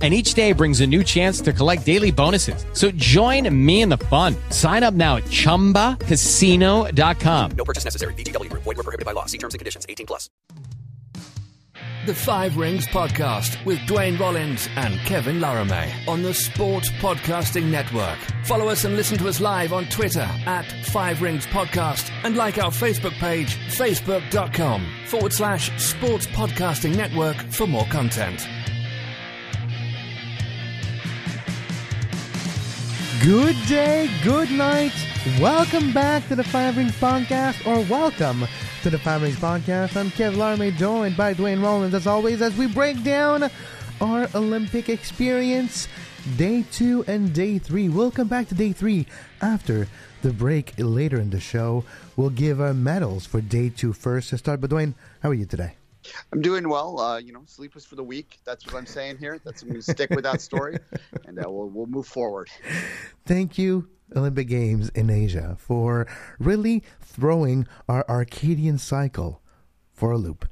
[0.00, 2.64] and each day brings a new chance to collect daily bonuses.
[2.72, 4.34] So join me in the fun.
[4.48, 7.50] Sign up now at ChumbaCasino.com.
[7.50, 8.14] No purchase necessary.
[8.14, 8.48] VGW.
[8.54, 9.26] Void were prohibited by law.
[9.26, 9.84] See terms and conditions.
[9.86, 10.30] 18 plus.
[12.06, 18.16] The Five Rings Podcast with Dwayne Rollins and Kevin Laramee on the Sports Podcasting Network.
[18.44, 22.56] Follow us and listen to us live on Twitter at Five Rings Podcast and like
[22.56, 28.48] our Facebook page, facebook.com forward slash Sports Podcasting Network for more content.
[33.22, 34.94] Good day, good night.
[35.38, 38.46] Welcome back to the Five Rings Podcast, or welcome
[38.82, 39.94] to the Five Rings Podcast.
[39.94, 43.50] I'm Kev Laramee, joined by Dwayne Rollins, as always, as we break down
[44.00, 45.86] our Olympic experience,
[46.38, 47.90] day two and day three.
[47.90, 49.06] We'll come back to day three
[49.42, 49.86] after
[50.22, 51.84] the break later in the show.
[52.16, 54.62] We'll give our medals for day two first to start.
[54.62, 55.74] But Dwayne, how are you today?
[56.32, 57.00] I'm doing well.
[57.00, 58.38] Uh, you know, sleep for the weak.
[58.44, 59.40] That's what I'm saying here.
[59.44, 60.78] That's I'm going to stick with that story,
[61.26, 62.48] and uh, we'll we'll move forward.
[63.26, 66.06] Thank you, Olympic Games in Asia, for
[66.38, 69.42] really throwing our circadian cycle
[69.92, 70.48] for a loop.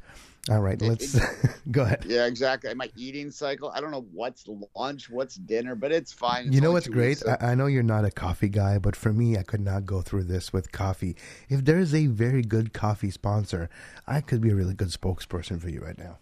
[0.51, 1.23] All right, let's it,
[1.71, 2.05] go ahead.
[2.07, 2.73] Yeah, exactly.
[2.75, 3.71] My eating cycle.
[3.75, 6.47] I don't know what's lunch, what's dinner, but it's fine.
[6.47, 7.19] It's you know what's great?
[7.19, 7.37] So.
[7.41, 10.01] I, I, know you're not a coffee guy, but for me, I could not go
[10.01, 11.17] through this with coffee.
[11.51, 13.69] If there's a very good coffee sponsor,
[14.07, 16.19] I could be a really good spokesperson for you right now.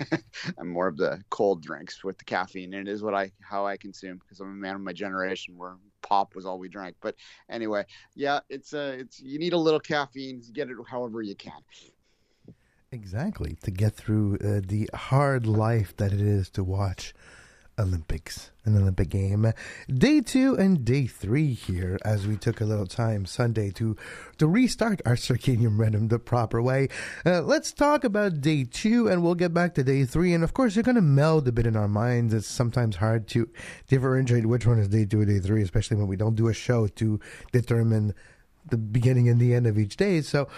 [0.58, 3.66] I'm more of the cold drinks with the caffeine, and it is what I how
[3.66, 6.96] I consume because I'm a man of my generation where pop was all we drank.
[7.00, 7.14] But
[7.50, 7.84] anyway,
[8.14, 10.42] yeah, it's a it's you need a little caffeine.
[10.52, 11.60] Get it however you can.
[12.96, 17.12] Exactly, to get through uh, the hard life that it is to watch
[17.78, 19.52] Olympics, an Olympic game.
[19.86, 23.96] Day two and day three here, as we took a little time Sunday to
[24.38, 26.88] to restart our circadian rhythm the proper way.
[27.26, 30.32] Uh, let's talk about day two, and we'll get back to day three.
[30.32, 32.32] And of course, you're going to meld a bit in our minds.
[32.32, 33.46] It's sometimes hard to
[33.88, 36.54] differentiate which one is day two and day three, especially when we don't do a
[36.54, 37.20] show to
[37.52, 38.14] determine
[38.70, 40.22] the beginning and the end of each day.
[40.22, 40.48] So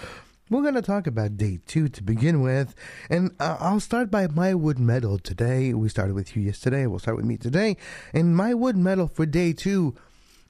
[0.51, 2.75] we're going to talk about day two to begin with,
[3.11, 5.75] and uh, I'll start by my wood medal today.
[5.75, 6.87] We started with you yesterday.
[6.87, 7.77] We'll start with me today,
[8.15, 9.95] and my wood medal for day two,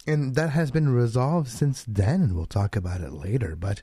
[0.06, 3.56] and that has been resolved since then, and we'll talk about it later.
[3.56, 3.82] But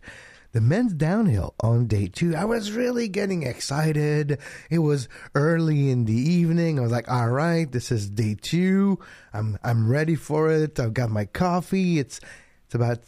[0.53, 4.39] the men's downhill on day two, I was really getting excited.
[4.69, 6.79] It was early in the evening.
[6.79, 8.99] I was like, "All right, this is day two.
[9.33, 10.79] I'm I'm ready for it.
[10.79, 11.99] I've got my coffee.
[11.99, 12.21] It's
[12.65, 12.99] it's about."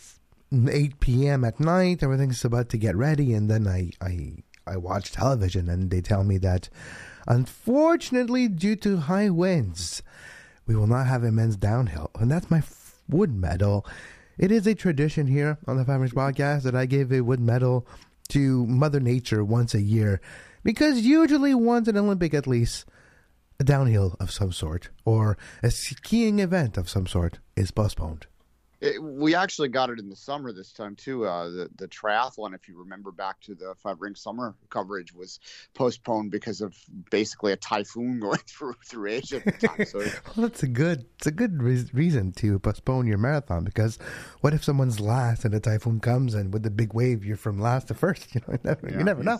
[0.52, 1.44] 8 p.m.
[1.44, 2.03] at night.
[2.03, 6.24] Everything's about to get ready, and then I, I, I watch television, and they tell
[6.24, 6.69] me that,
[7.28, 10.02] unfortunately, due to high winds,
[10.66, 12.63] we will not have a men's downhill, and that's my
[13.09, 13.86] wood medal.
[14.38, 17.40] It is a tradition here on the Five Rings Podcast that I give a wood
[17.40, 17.88] medal
[18.30, 20.22] to Mother Nature once a year,
[20.63, 22.86] because usually once an Olympic at least,
[23.59, 28.28] a downhill of some sort or a skiing event of some sort is postponed.
[28.80, 31.26] It, we actually got it in the summer this time too.
[31.26, 35.40] Uh, the the triathlon, if you remember back to the five ring summer coverage, was
[35.74, 36.76] postponed because of
[37.10, 39.86] basically a typhoon going through through Asia at the time.
[39.86, 40.00] So
[40.38, 43.98] well, that's a good it's a good re- reason to postpone your marathon because
[44.42, 47.60] what if someone's last and a typhoon comes and with the big wave you're from
[47.60, 48.28] last to first?
[48.38, 49.40] You know, you never, yeah, you never know.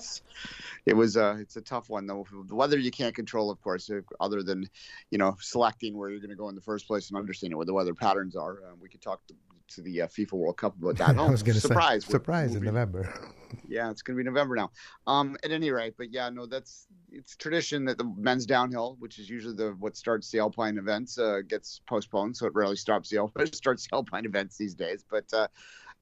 [0.88, 2.26] It was uh, it's a tough one though.
[2.47, 4.67] The weather you can't control, of course, other than
[5.11, 7.67] you know selecting where you're going to go in the first place and understanding what
[7.67, 8.53] the weather patterns are.
[8.64, 9.22] Uh, we could talk
[9.69, 11.17] to the uh, FIFA World Cup about that.
[11.17, 13.14] Oh, I was to surprise, say surprise in November.
[13.67, 14.72] yeah, it's going to be November now.
[15.05, 19.19] Um, at any rate, but yeah, no, that's it's tradition that the men's downhill, which
[19.19, 23.09] is usually the what starts the alpine events, uh, gets postponed, so it rarely stops
[23.09, 25.03] the alpine starts the alpine events these days.
[25.09, 25.47] But uh,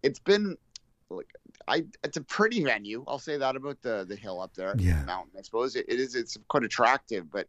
[0.03, 0.57] it's been
[1.09, 1.31] like
[1.67, 3.03] I it's a pretty venue.
[3.07, 4.99] I'll say that about the the hill up there, yeah.
[4.99, 5.33] the mountain.
[5.37, 6.15] I suppose it, it is.
[6.15, 7.47] It's quite attractive, but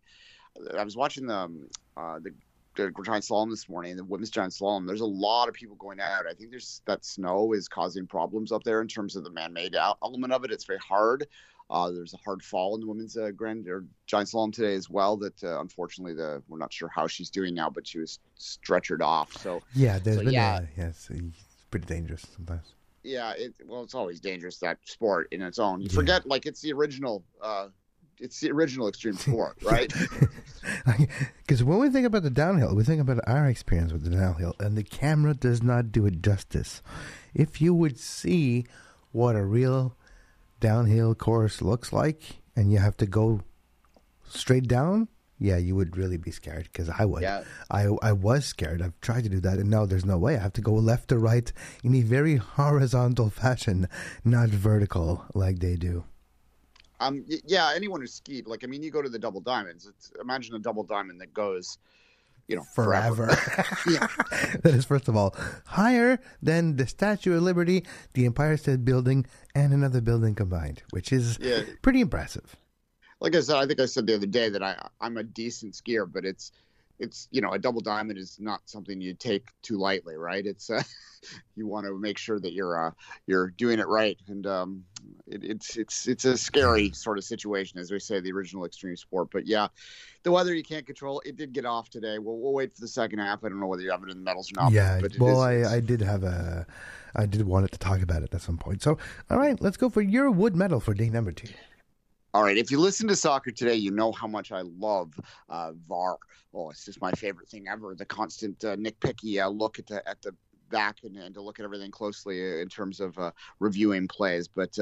[0.76, 2.32] I was watching the um, uh, the
[2.81, 4.87] uh, giant slalom this morning, the women's giant slalom.
[4.87, 6.26] There's a lot of people going out.
[6.28, 9.75] I think there's that snow is causing problems up there in terms of the man-made
[10.02, 10.50] element of it.
[10.50, 11.26] It's very hard.
[11.69, 14.88] Uh, there's a hard fall in the women's uh, grand or giant slalom today as
[14.88, 15.17] well.
[15.17, 19.02] That uh, unfortunately, the we're not sure how she's doing now, but she was stretchered
[19.02, 19.32] off.
[19.32, 20.61] So Yeah, there's So, been yeah.
[20.61, 22.75] A, yes, it's pretty dangerous sometimes.
[23.02, 25.81] yeah, it well, it's always dangerous that sport in its own.
[25.81, 25.96] You Yeah.
[25.96, 27.25] forget like it's the original.
[27.43, 27.69] Uh,
[28.18, 29.92] it's the original extreme sport, right?
[31.38, 34.54] Because when we think about the downhill, we think about our experience with the downhill,
[34.58, 36.82] and the camera does not do it justice.
[37.34, 38.66] If you would see
[39.12, 39.94] what a real
[40.58, 43.42] downhill course looks like, and you have to go
[44.28, 45.06] straight down,
[45.38, 46.64] yeah, you would really be scared.
[46.72, 47.44] Because I would, Yeah.
[47.70, 48.82] I I was scared.
[48.82, 50.34] I've tried to do that, and now there's no way.
[50.36, 51.52] I have to go left to right
[51.84, 53.86] in a very horizontal fashion,
[54.24, 56.04] not vertical like they do.
[57.00, 59.87] Um, yeah, anyone who skied, like I mean, you go to the double diamonds.
[59.87, 61.78] It's imagine a double diamond that goes,
[62.48, 63.26] you know, forever.
[63.88, 64.06] yeah.
[64.62, 65.34] that is, first of all,
[65.66, 67.84] higher than the Statue of Liberty,
[68.14, 71.62] the Empire State Building, and another building combined, which is Yeah.
[71.82, 72.56] pretty impressive.
[73.20, 75.75] like I said, I think I said the other day that I I'm a decent
[75.75, 76.52] skier, but it's
[76.98, 80.44] it's you know a double diamond is not something you take too lightly, right?
[80.44, 80.82] It's uh,
[81.56, 82.90] you want to make sure that you're uh,
[83.26, 84.84] you're doing it right, and um,
[85.26, 88.96] it, it's it's it's a scary sort of situation, as we say, the original extreme
[88.96, 89.28] sport.
[89.32, 89.69] But yeah,
[90.22, 91.22] the weather you can't control.
[91.25, 92.19] It did get off today.
[92.19, 93.44] We'll we'll wait for the second half.
[93.44, 94.72] I don't know whether you have it in the medals or not.
[94.72, 96.66] yeah, but well, is- I, I did have a,
[97.14, 98.82] I did wanted to talk about it at some point.
[98.82, 98.98] So,
[99.31, 101.48] all right, let's go for your wood medal for day number two.
[102.36, 105.18] All right, if you listen to soccer today, you know how much I love
[105.48, 106.18] uh, VAR.
[106.52, 107.94] Oh, it's just my favorite thing ever.
[107.94, 110.34] The constant uh, nitpicky uh, look at the at the
[110.68, 114.48] back and, and to look at everything closely uh, in terms of uh, reviewing plays.
[114.48, 114.78] But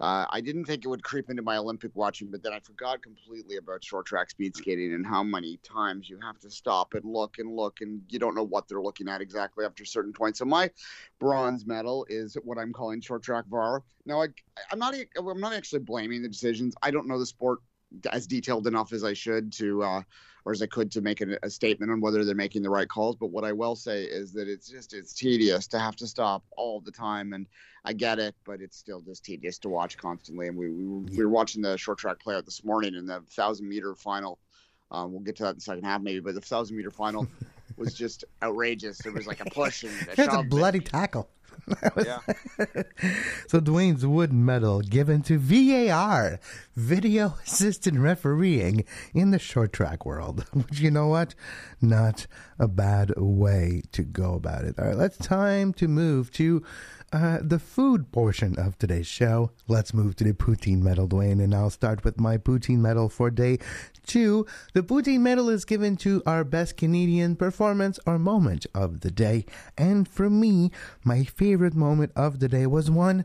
[0.00, 3.02] uh, I didn't think it would creep into my Olympic watching, but then I forgot
[3.02, 7.04] completely about short track speed skating and how many times you have to stop and
[7.04, 10.12] look and look, and you don't know what they're looking at exactly after a certain
[10.12, 10.38] points.
[10.38, 10.70] So my
[11.18, 13.82] bronze medal is what I'm calling short track VAR.
[14.06, 14.28] Now I,
[14.70, 16.74] I'm not I'm not actually blaming the decisions.
[16.82, 17.58] I don't know the sport
[18.12, 20.02] as detailed enough as I should to uh,
[20.48, 22.88] or as I could to make a, a statement on whether they're making the right
[22.88, 23.16] calls.
[23.16, 26.42] But what I will say is that it's just it's tedious to have to stop
[26.56, 27.46] all the time, and
[27.84, 30.46] I get it, but it's still just tedious to watch constantly.
[30.48, 33.04] And we we, were- we were watching the short track play out this morning in
[33.04, 34.38] the thousand meter final.
[34.90, 37.28] Um, we'll get to that in the second half maybe, but the thousand meter final
[37.76, 38.96] was just outrageous.
[39.02, 41.28] There was like a push and a a bloody tackle.
[43.48, 46.38] So Dwayne's wood medal given to VAR,
[46.76, 48.84] video assistant refereeing
[49.14, 50.44] in the short track world.
[50.52, 51.34] Which you know what?
[51.80, 52.26] Not
[52.58, 54.78] a bad way to go about it.
[54.78, 56.62] All right, let's time to move to
[57.12, 59.50] uh, the food portion of today's show.
[59.66, 63.30] Let's move to the poutine medal, Dwayne, and I'll start with my poutine medal for
[63.30, 63.58] day
[64.06, 64.46] two.
[64.74, 69.46] The poutine medal is given to our best Canadian performance or moment of the day,
[69.76, 70.70] and for me,
[71.04, 73.24] my favorite moment of the day was one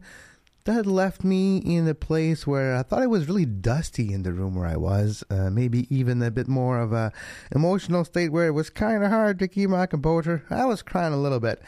[0.66, 4.32] that left me in a place where I thought it was really dusty in the
[4.32, 5.24] room where I was.
[5.30, 7.12] Uh, maybe even a bit more of a
[7.52, 10.44] emotional state where it was kind of hard to keep my composure.
[10.50, 11.62] I was crying a little bit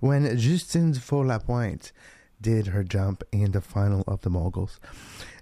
[0.00, 1.92] when Justine Dufour-Lapointe
[2.40, 4.80] did her jump in the final of the moguls.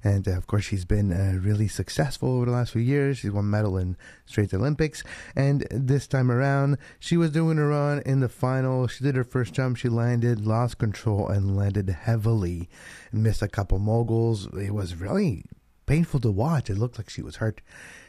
[0.02, 3.18] And uh, of course, she's been uh, really successful over the last few years.
[3.18, 5.02] She's won medal in straight Olympics.
[5.36, 8.86] And this time around, she was doing her run in the final.
[8.86, 9.76] She did her first jump.
[9.76, 12.68] She landed, lost control, and landed heavily.
[13.12, 14.46] Missed a couple moguls.
[14.54, 15.44] It was really
[15.86, 16.70] painful to watch.
[16.70, 17.60] It looked like she was hurt.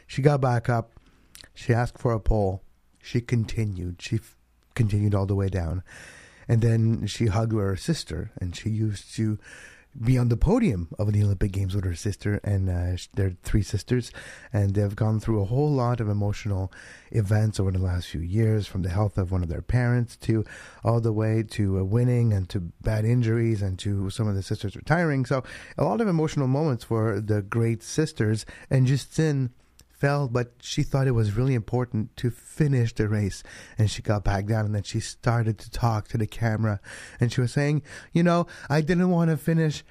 [0.06, 0.92] She got back up.
[1.54, 2.62] She asked for a pole.
[3.02, 4.00] She continued.
[4.00, 4.36] She f-
[4.74, 5.82] continued all the way down.
[6.48, 9.38] And then she hugged her sister, and she used to
[10.00, 13.62] be on the podium of the Olympic Games with her sister and uh, their three
[13.62, 14.10] sisters,
[14.52, 16.72] and they've gone through a whole lot of emotional
[17.10, 20.44] events over the last few years, from the health of one of their parents to
[20.82, 24.42] all the way to uh, winning and to bad injuries and to some of the
[24.42, 25.26] sisters retiring.
[25.26, 25.42] So
[25.76, 29.50] a lot of emotional moments for the great sisters, and Justine
[30.02, 33.44] fell, but she thought it was really important to finish the race.
[33.78, 36.80] And she got back down and then she started to talk to the camera.
[37.20, 37.82] And she was saying,
[38.12, 39.84] You know, I didn't want to finish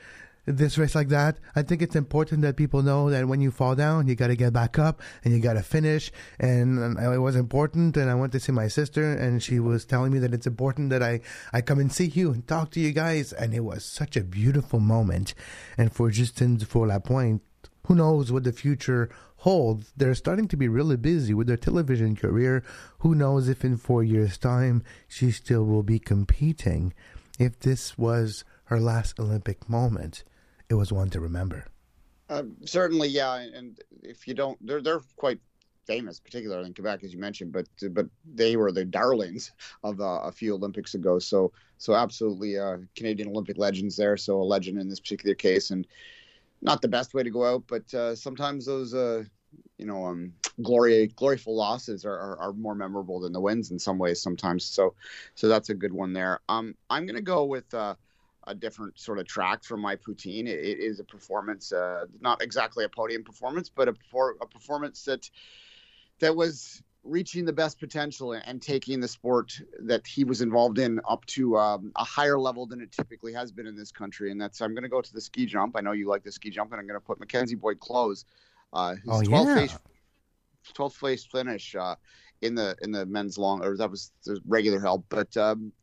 [0.45, 1.37] this race like that.
[1.55, 4.35] I think it's important that people know that when you fall down, you got to
[4.35, 6.11] get back up and you got to finish.
[6.39, 7.95] And, it was important.
[7.95, 10.89] And I went to see my sister, and she was telling me that it's important
[10.89, 11.21] that I,
[11.53, 13.31] I come and see you and talk to you guys.
[13.31, 15.35] And it was such a beautiful moment.
[15.77, 17.43] And for Justin Dufour-Lapointe,
[17.87, 19.09] who knows what the future
[19.41, 19.91] holds.
[19.97, 22.63] They're starting to be really busy with their television career.
[22.99, 26.93] Who knows if in four years' time she still will be competing?
[27.39, 30.23] If this was her last Olympic moment,
[30.69, 31.65] it was one to remember.
[32.29, 33.35] Uh, certainly, yeah.
[33.35, 35.39] And if you don't, they're they're quite
[35.87, 37.51] famous, particularly in Quebec, as you mentioned.
[37.51, 39.51] But but they were the darlings
[39.83, 41.17] of uh, a few Olympics ago.
[41.17, 44.17] So so absolutely uh, Canadian Olympic legends there.
[44.17, 45.87] So a legend in this particular case, and
[46.61, 49.23] not the best way to go out, but uh, sometimes those uh,
[49.77, 53.79] you know um, glory gloryful losses are, are, are, more memorable than the wins in
[53.79, 54.65] some ways sometimes.
[54.65, 54.93] So
[55.35, 56.39] so that's a good one there.
[56.49, 57.73] Um, I'm gonna go with.
[57.73, 57.95] Uh,
[58.47, 60.47] a different sort of track from my poutine.
[60.47, 63.93] It, it is a performance, uh, not exactly a podium performance, but a,
[64.41, 65.29] a performance that
[66.19, 70.99] that was reaching the best potential and taking the sport that he was involved in
[71.07, 74.31] up to um, a higher level than it typically has been in this country.
[74.31, 75.75] And that's I'm going to go to the ski jump.
[75.75, 78.25] I know you like the ski jump, and I'm going to put Mackenzie Boyd-Clowes,
[78.73, 79.53] uh, his oh, 12th, yeah.
[79.53, 79.77] place,
[80.75, 81.95] 12th place finish uh,
[82.41, 85.35] in the in the men's long, or that was the regular hill, but.
[85.37, 85.73] Um,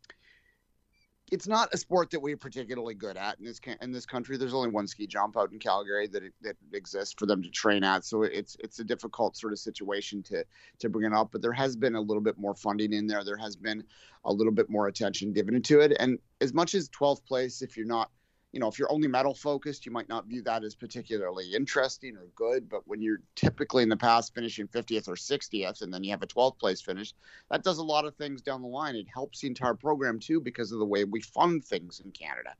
[1.31, 4.37] it's not a sport that we're particularly good at in this in this country.
[4.37, 7.85] There's only one ski jump out in Calgary that that exists for them to train
[7.85, 10.45] at, so it's it's a difficult sort of situation to
[10.79, 11.31] to bring it up.
[11.33, 13.25] But there has been a little bit more funding in there.
[13.25, 13.85] There has been
[14.25, 15.97] a little bit more attention given to it.
[15.99, 18.11] And as much as 12th place, if you're not
[18.53, 22.17] you know, if you're only medal focused, you might not view that as particularly interesting
[22.17, 22.69] or good.
[22.69, 26.23] But when you're typically in the past finishing 50th or 60th, and then you have
[26.23, 27.13] a 12th place finish,
[27.51, 28.97] that does a lot of things down the line.
[28.97, 32.55] It helps the entire program too because of the way we fund things in Canada.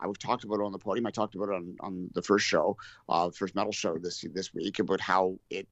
[0.00, 1.06] I've talked about it on the podium.
[1.06, 2.76] I talked about it on, on the first show,
[3.08, 5.66] uh, first medal show this this week about how it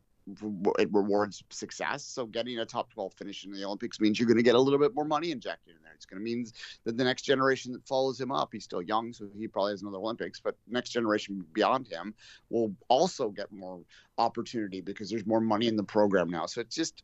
[0.78, 2.04] it rewards success.
[2.04, 4.60] So getting a top 12 finish in the Olympics means you're going to get a
[4.60, 5.92] little bit more money injected in there.
[5.94, 6.46] It's going to mean
[6.84, 9.82] that the next generation that follows him up, he's still young, so he probably has
[9.82, 12.14] another Olympics, but next generation beyond him
[12.50, 13.80] will also get more
[14.18, 16.46] opportunity because there's more money in the program now.
[16.46, 17.02] So it's just,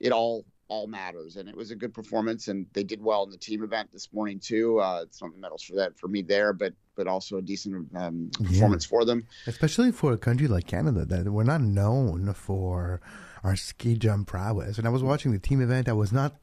[0.00, 1.36] it all all matters.
[1.36, 4.12] And it was a good performance, and they did well in the team event this
[4.12, 4.80] morning too.
[4.80, 7.88] Uh, it's not the medals for that for me there, but but also a decent
[7.96, 8.90] um, performance yeah.
[8.90, 13.00] for them, especially for a country like Canada that we're not known for
[13.42, 14.78] our ski jump prowess.
[14.78, 15.88] And I was watching the team event.
[15.88, 16.34] I was not.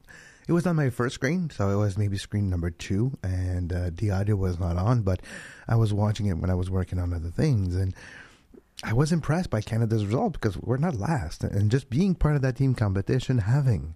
[0.48, 3.90] It was on my first screen, so it was maybe screen number two, and uh,
[3.94, 5.02] the audio was not on.
[5.02, 5.20] But
[5.68, 7.94] I was watching it when I was working on other things, and
[8.82, 12.42] I was impressed by Canada's result because we're not last, and just being part of
[12.42, 13.94] that team competition, having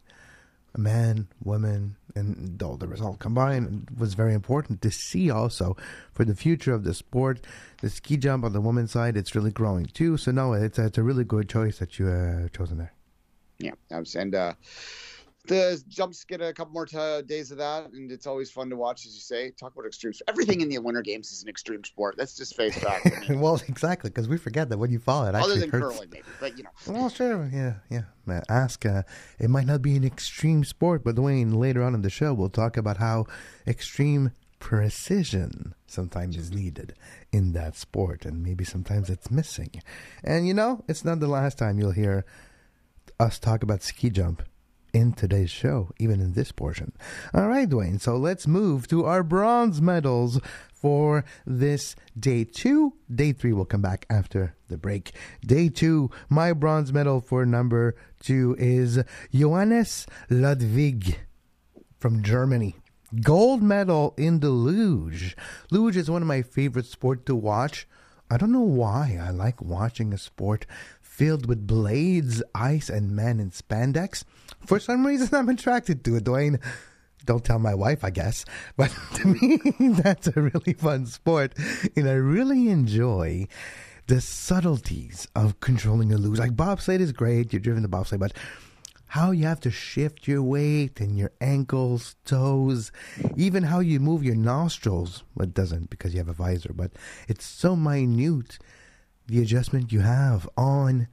[0.77, 5.77] man, woman, and all the result combined was very important to see also
[6.13, 7.41] for the future of the sport.
[7.83, 10.17] The ski jump on the women's side, it's really growing too.
[10.17, 12.93] So no, it's a, it's a really good choice that you uh, chosen there.
[13.59, 14.55] Yeah, and uh,
[15.47, 18.77] the jumps get a couple more t- days of that, and it's always fun to
[18.77, 19.51] watch, as you say.
[19.51, 20.13] Talk about extreme.
[20.29, 22.17] Everything in the Winter Games is an extreme sport.
[22.19, 23.29] Let's just face fact.
[23.31, 25.95] well, exactly, because we forget that when you fall, it other actually than hurts.
[25.97, 26.71] curling, maybe, but you know.
[26.87, 28.43] Well, sure, yeah, yeah.
[28.49, 28.85] Ask.
[28.85, 29.03] Uh,
[29.39, 32.49] it might not be an extreme sport, but Dwayne, later on in the show, we'll
[32.49, 33.27] talk about how
[33.67, 36.95] extreme precision sometimes is needed
[37.33, 39.83] in that sport, and maybe sometimes it's missing.
[40.25, 42.25] And you know, it's not the last time you'll hear
[43.21, 44.43] us talk about ski jump
[44.97, 46.91] in today's show, even in this portion.
[47.35, 50.41] All right, Dwayne, so let's move to our bronze medals
[50.73, 52.95] for this day two.
[53.15, 55.13] Day three will come back after the break.
[55.45, 61.19] Day two, my bronze medal for number two is Johannes Ludwig
[61.99, 62.77] from Germany.
[63.21, 65.37] Gold medal in the luge.
[65.71, 67.87] Luge is one of my favorite sports to watch.
[68.31, 70.65] I don't know why I like watching a sport
[71.17, 74.23] filled with blades, ice, and men in spandex.
[74.67, 76.61] For some reason, I'm attracted to it, Dwayne.
[77.25, 78.45] Don't tell my wife, I guess.
[78.77, 79.59] But to me,
[80.03, 81.55] that's a really fun sport.
[81.97, 83.49] And I really enjoy
[84.09, 86.39] the subtleties of controlling a luge.
[86.39, 88.35] Like bobsled is great, you're driven the bobsled, but
[89.07, 92.93] how you have to shift your weight and your ankles, toes,
[93.37, 95.25] even how you move your nostrils.
[95.35, 96.93] Well, it doesn't because you have a visor, but
[97.27, 98.59] it's so minute
[99.27, 101.09] the adjustment you have on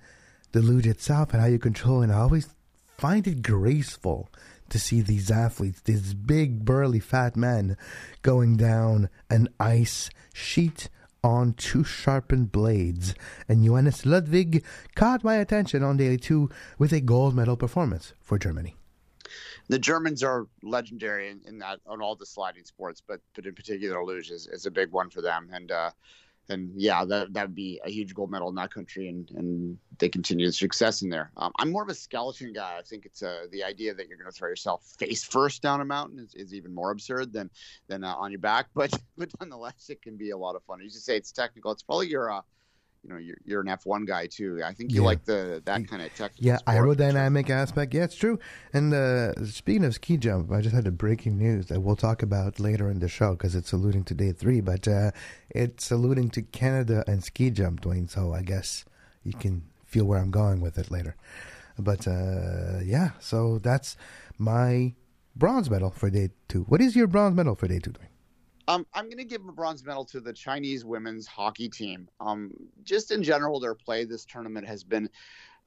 [0.51, 2.05] the luge itself and how you control it.
[2.05, 2.49] And I always
[2.97, 4.29] find it graceful
[4.69, 7.77] to see these athletes, these big, burly, fat men,
[8.21, 10.89] going down an ice sheet
[11.23, 13.15] on two sharpened blades.
[13.47, 14.63] And Johannes Ludwig
[14.95, 18.75] caught my attention on day two with a gold medal performance for Germany.
[19.69, 23.55] The Germans are legendary in, in that on all the sliding sports, but but in
[23.55, 25.49] particular luge is, is a big one for them.
[25.53, 25.91] And uh,
[26.49, 29.77] and yeah, that that would be a huge gold medal in that country, and and
[29.99, 31.31] they continue the success in there.
[31.37, 32.77] Um, I'm more of a skeleton guy.
[32.77, 35.81] I think it's uh, the idea that you're going to throw yourself face first down
[35.81, 37.49] a mountain is, is even more absurd than
[37.87, 38.67] than uh, on your back.
[38.75, 40.81] But but nonetheless, it can be a lot of fun.
[40.85, 41.71] As you say, it's technical.
[41.71, 42.41] It's probably your uh,
[43.03, 44.61] you know you're, you're an F1 guy too.
[44.63, 45.05] I think you yeah.
[45.05, 46.45] like the that kind of technical.
[46.45, 47.93] Yeah, aerodynamic aspect.
[47.93, 48.39] Yeah, it's true.
[48.71, 52.23] And uh, speaking of ski jump, I just had a breaking news that we'll talk
[52.23, 55.11] about later in the show because it's alluding to day three, but uh,
[55.49, 58.09] it's alluding to Canada and ski jump, Dwayne.
[58.09, 58.85] So I guess
[59.23, 61.15] you can feel where I'm going with it later.
[61.77, 63.97] But uh, yeah, so that's
[64.37, 64.93] my
[65.35, 66.63] bronze medal for day two.
[66.63, 68.12] What is your bronze medal for day two, Dwayne?
[68.67, 72.07] Um, I'm going to give a bronze medal to the Chinese women's hockey team.
[72.19, 72.51] Um,
[72.83, 75.09] just in general, their play this tournament has been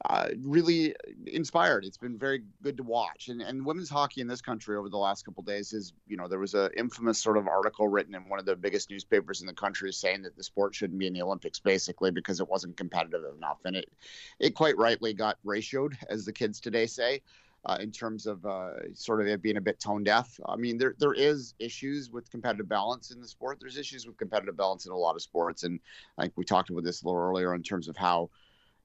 [0.05, 1.83] uh, really inspired.
[1.83, 3.29] It's been very good to watch.
[3.29, 6.27] And, and women's hockey in this country over the last couple days is, you know,
[6.27, 9.47] there was an infamous sort of article written in one of the biggest newspapers in
[9.47, 12.77] the country saying that the sport shouldn't be in the Olympics basically because it wasn't
[12.77, 13.57] competitive enough.
[13.65, 13.89] And it,
[14.39, 17.21] it quite rightly got ratioed, as the kids today say.
[17.65, 20.39] Uh, in terms of uh, sort of it being a bit tone deaf.
[20.45, 23.57] I mean, there there is issues with competitive balance in the sport.
[23.59, 25.81] There's issues with competitive balance in a lot of sports, and
[26.17, 28.29] like we talked about this a little earlier in terms of how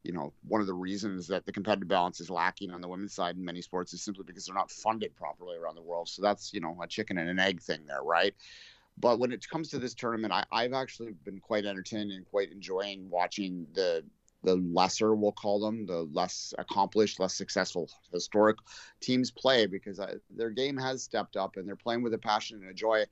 [0.03, 3.15] you know, one of the reasons that the competitive balance is lacking on the women's
[3.15, 6.09] side in many sports is simply because they're not funded properly around the world.
[6.09, 8.35] So that's, you know, a chicken and an egg thing there, right?
[8.99, 12.53] But when it comes to this tournament, I, have actually been quite entertained and quite
[12.53, 14.05] enjoying watching the
[14.43, 18.57] the lesser, we'll call them, the less accomplished, less successful historic
[19.01, 22.61] teams play because I, their game has stepped up and they're playing with a passion
[22.61, 23.05] and a joy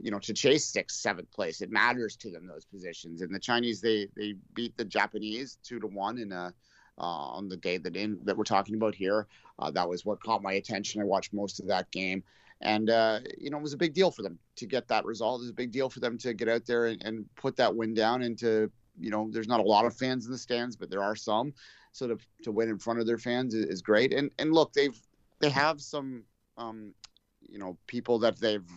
[0.00, 1.60] you know, to chase sixth, seventh place.
[1.60, 3.20] It matters to them those positions.
[3.22, 6.52] And the Chinese, they they beat the Japanese two to one in a
[6.98, 9.26] uh, on the day that in that we're talking about here.
[9.58, 11.00] Uh, that was what caught my attention.
[11.00, 12.22] I watched most of that game,
[12.60, 15.40] and uh, you know, it was a big deal for them to get that result.
[15.40, 17.74] It was a big deal for them to get out there and, and put that
[17.74, 18.22] win down.
[18.22, 21.02] And to you know, there's not a lot of fans in the stands, but there
[21.02, 21.52] are some.
[21.92, 24.12] So to to win in front of their fans is, is great.
[24.12, 24.98] And and look, they've
[25.40, 26.24] they have some
[26.56, 26.94] um,
[27.40, 28.68] you know people that they've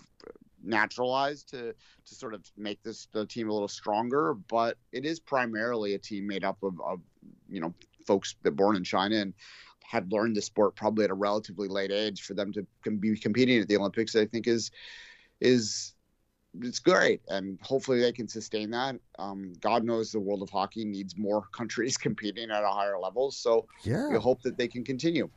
[0.63, 1.73] naturalized to
[2.05, 4.33] to sort of make this the team a little stronger.
[4.33, 7.01] But it is primarily a team made up of, of
[7.49, 7.73] you know
[8.05, 9.33] folks that born in China and
[9.83, 13.59] had learned the sport probably at a relatively late age for them to be competing
[13.59, 14.15] at the Olympics.
[14.15, 14.71] I think is
[15.39, 15.93] is
[16.61, 18.95] it's great, and hopefully they can sustain that.
[19.19, 23.31] Um, God knows the world of hockey needs more countries competing at a higher level,
[23.31, 24.09] so yeah.
[24.09, 25.29] we hope that they can continue.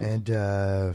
[0.00, 0.92] And uh,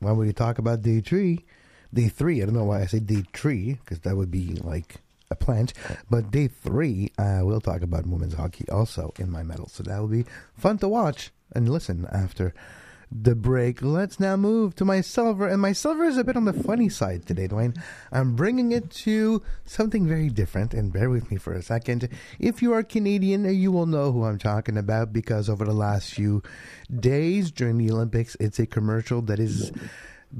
[0.00, 1.44] when we talk about day three,
[1.92, 4.96] Day three, I don't know why I say day three, because that would be like
[5.28, 5.72] a plant.
[6.08, 9.68] But day three, I will talk about women's hockey also in my medal.
[9.68, 12.54] So that will be fun to watch and listen after
[13.12, 13.82] the break.
[13.82, 15.48] Let's now move to my silver.
[15.48, 17.76] And my silver is a bit on the funny side today, Dwayne.
[18.12, 20.74] I'm bringing it to something very different.
[20.74, 22.08] And bear with me for a second.
[22.38, 26.14] If you are Canadian, you will know who I'm talking about because over the last
[26.14, 26.42] few
[26.94, 29.72] days during the Olympics, it's a commercial that is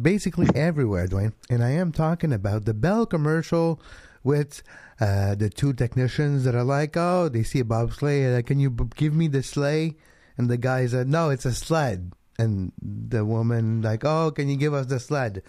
[0.01, 1.33] basically everywhere, Dwayne.
[1.49, 3.81] And I am talking about the Bell commercial
[4.23, 4.63] with
[5.01, 8.39] uh, the two technicians that are like, oh, they see a bobsleigh.
[8.39, 9.97] Uh, can you b- give me the sleigh?
[10.37, 12.13] And the guy said, no, it's a sled.
[12.41, 15.43] And the woman like, oh, can you give us the sled?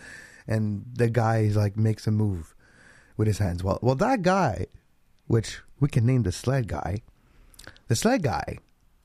[0.48, 2.54] And the guy like makes a move
[3.18, 3.64] with his hands.
[3.64, 4.68] Well, well, that guy,
[5.28, 7.02] which we can name the sled guy,
[7.88, 8.58] the sled guy,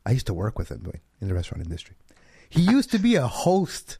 [0.05, 1.97] I used to work with him in the restaurant industry.
[2.49, 3.99] He used to be a host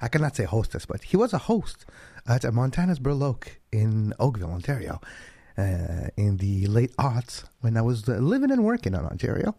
[0.00, 1.86] I cannot say hostess, but he was a host
[2.26, 5.00] at Montana's Burloak in Oakville, Ontario,
[5.56, 9.56] uh, in the late aughts when I was uh, living and working in Ontario.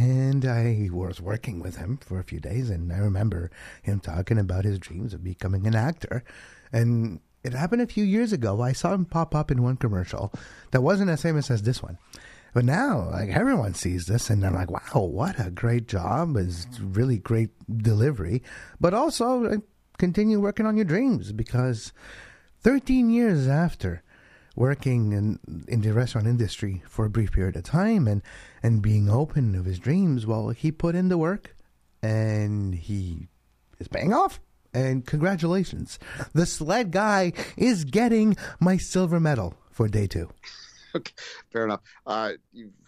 [0.00, 3.50] And I was working with him for a few days, and I remember
[3.82, 6.24] him talking about his dreams of becoming an actor.
[6.72, 8.62] And it happened a few years ago.
[8.62, 10.32] I saw him pop up in one commercial
[10.70, 11.98] that wasn't as famous as this one.
[12.54, 16.34] But now, like everyone sees this, and they're like, "Wow, what a great job!
[16.34, 18.42] It's really great delivery."
[18.80, 19.60] But also,
[19.98, 21.92] continue working on your dreams because
[22.62, 24.02] 13 years after
[24.60, 28.20] working in, in the restaurant industry for a brief period of time and,
[28.62, 31.56] and being open of his dreams, well, he put in the work
[32.02, 33.28] and he
[33.78, 34.38] is paying off.
[34.74, 35.98] And congratulations.
[36.34, 40.28] The sled guy is getting my silver medal for day two.
[40.96, 41.12] Okay,
[41.52, 41.80] fair enough.
[42.04, 42.32] Uh,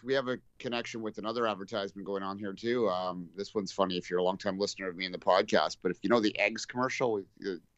[0.02, 2.88] we have a connection with another advertisement going on here too.
[2.88, 5.92] Um, this one's funny if you're a long-time listener of me in the podcast, but
[5.92, 7.22] if you know the eggs commercial,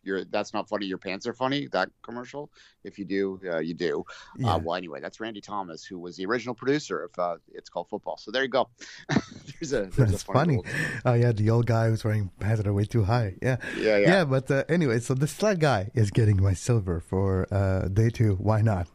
[0.02, 0.86] you're, that's not funny.
[0.86, 1.68] Your pants are funny.
[1.72, 2.50] That commercial.
[2.84, 4.04] If you do, uh, you do.
[4.08, 4.54] Uh, yeah.
[4.54, 7.88] Uh, well, anyway, that's Randy Thomas, who was the original producer of uh, It's Called
[7.88, 8.18] Football.
[8.18, 8.68] So there you go.
[9.08, 9.86] there's a.
[9.86, 10.56] There's that's a funny.
[10.56, 10.74] funny.
[11.04, 13.34] Oh yeah, the old guy who's wearing pants that are way too high.
[13.42, 13.56] Yeah.
[13.76, 13.98] Yeah.
[13.98, 14.08] Yeah.
[14.08, 18.10] yeah but uh, anyway, so the sled guy is getting my silver for uh, day
[18.10, 18.34] two.
[18.34, 18.88] Why not?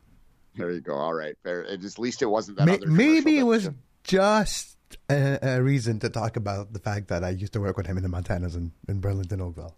[0.60, 0.94] There you go.
[0.94, 1.36] All right.
[1.44, 1.66] Fair.
[1.66, 2.88] At least it wasn't that.
[2.88, 3.70] maybe it was
[4.04, 4.78] just
[5.10, 7.98] a, a, reason to talk about the fact that I used to work with him
[7.98, 9.76] in the Montanas in, in Burlington, Oakville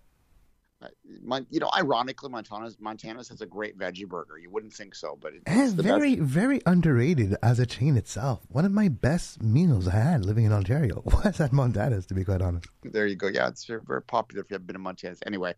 [1.50, 4.38] you know, ironically, Montana's Montana's has a great veggie burger.
[4.38, 6.30] You wouldn't think so, but it's, it's very, best.
[6.30, 8.42] very underrated as a chain itself.
[8.50, 12.24] One of my best meals I had living in Ontario was at Montana's, to be
[12.24, 12.68] quite honest.
[12.84, 13.28] There you go.
[13.28, 15.20] Yeah, it's very popular if you have been in Montana's.
[15.26, 15.54] Anyway,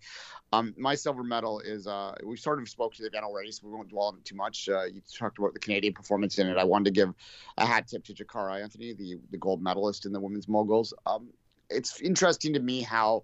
[0.52, 3.68] um, my silver medal is uh, we sort of spoke to the event already, so
[3.68, 4.68] we won't dwell on it too much.
[4.68, 6.58] Uh, you talked about the Canadian performance in it.
[6.58, 7.14] I wanted to give
[7.58, 10.94] a hat tip to Jakara Anthony, the the gold medalist in the women's moguls.
[11.06, 11.30] Um,
[11.70, 13.24] it's interesting to me how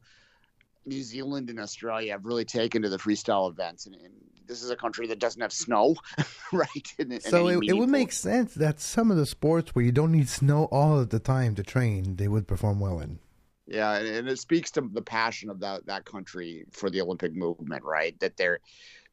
[0.86, 4.14] New Zealand and Australia have really taken to the freestyle events, and, and
[4.48, 5.96] this is a country that doesn't have snow,
[6.52, 6.94] right?
[6.98, 9.92] In, in So it, it would make sense that some of the sports where you
[9.92, 13.20] don't need snow all of the time to train, they would perform well in.
[13.68, 17.36] Yeah, and, and it speaks to the passion of that that country for the Olympic
[17.36, 18.20] movement, right?
[18.20, 18.60] That they're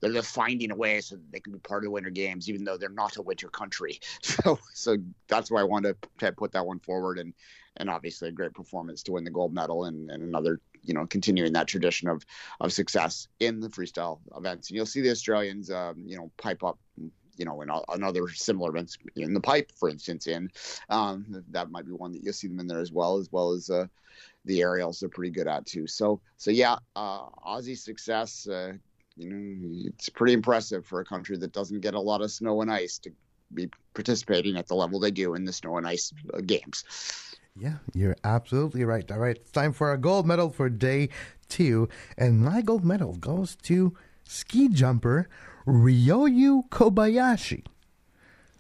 [0.01, 2.49] they're just finding a way so that they can be part of the Winter Games,
[2.49, 4.01] even though they're not a winter country.
[4.23, 4.97] So so
[5.29, 7.35] that's why I wanted to put that one forward, and
[7.77, 11.07] and obviously a great performance to win the gold medal, and, and another you know
[11.07, 12.25] continuing that tradition of
[12.61, 14.71] of success in the freestyle events.
[14.71, 16.79] And you'll see the Australians, um, you know, pipe up.
[17.39, 20.51] You know, in another similar events in the pipe, for instance, in
[20.89, 23.51] um, that might be one that you'll see them in there as well, as well
[23.51, 23.89] as uh,
[24.47, 25.87] the aerials they're pretty good at too.
[25.87, 28.49] So so yeah, uh, Aussie success.
[28.49, 28.73] Uh,
[29.17, 32.63] you know, it's pretty impressive for a country that doesn't get a lot of snow
[32.63, 33.13] and ice to
[33.53, 36.85] be participating at the level they do in the snow and ice uh, games.
[37.59, 39.11] Yeah, you're absolutely right.
[39.11, 41.09] All right, it's time for our gold medal for day
[41.49, 41.89] two.
[42.19, 45.29] And my gold medal goes to ski jumper
[45.67, 47.65] Ryoyu Kobayashi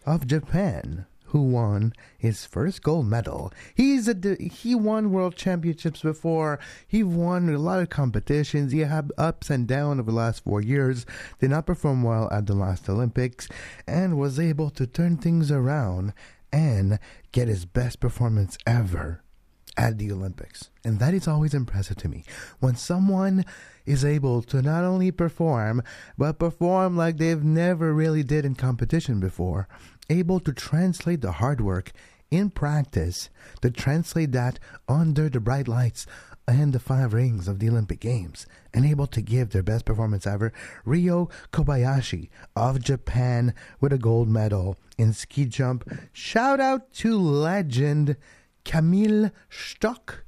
[0.07, 3.53] of Japan, who won his first gold medal.
[3.75, 6.59] He's a he won world championships before.
[6.89, 8.73] He won a lot of competitions.
[8.73, 11.05] He had ups and downs over the last four years.
[11.39, 13.47] Did not perform well at the last Olympics,
[13.87, 16.15] and was able to turn things around
[16.53, 16.99] and
[17.37, 19.23] get his best performance ever
[19.77, 20.71] at the Olympics.
[20.87, 22.25] And that is always impressive to me.
[22.61, 23.45] When someone
[23.85, 25.83] is able to not only perform,
[26.17, 29.69] but perform like they've never really did in competition before,
[30.09, 31.93] able to translate the hard work
[32.31, 33.29] in practice,
[33.61, 36.07] to translate that under the bright lights
[36.49, 40.27] and the five rings of the Olympic Games, and able to give their best performance
[40.27, 40.53] ever,
[40.85, 45.91] Ryo Kobayashi of Japan with a gold medal in ski jump.
[46.13, 48.17] Shout out to legend
[48.65, 50.25] Kamil Stoch,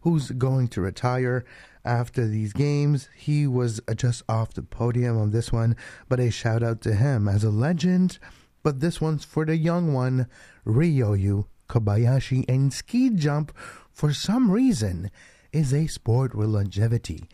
[0.00, 1.44] who's going to retire
[1.84, 3.08] after these games.
[3.14, 5.76] He was just off the podium on this one,
[6.08, 8.18] but a shout out to him as a legend.
[8.62, 10.26] But this one's for the young one,
[10.66, 12.44] Ryoyu Kobayashi.
[12.48, 13.52] And ski jump,
[13.92, 15.10] for some reason,
[15.54, 17.28] is a sport where longevity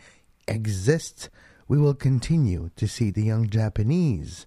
[0.47, 1.31] exists.
[1.67, 4.47] We will continue to see the young Japanese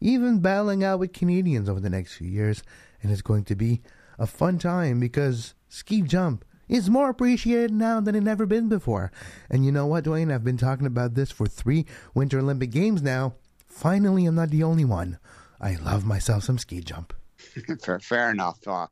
[0.00, 2.62] even battling out with Canadians over the next few years,
[3.02, 3.82] and it's going to be
[4.18, 9.12] a fun time because ski jump is more appreciated now than it ever been before.
[9.48, 10.32] And you know what, Dwayne?
[10.32, 13.34] I've been talking about this for three Winter Olympic Games now.
[13.66, 15.18] Finally, I'm not the only one.
[15.60, 17.12] I love myself some ski jump.
[17.82, 18.66] fair, fair enough.
[18.66, 18.86] Uh,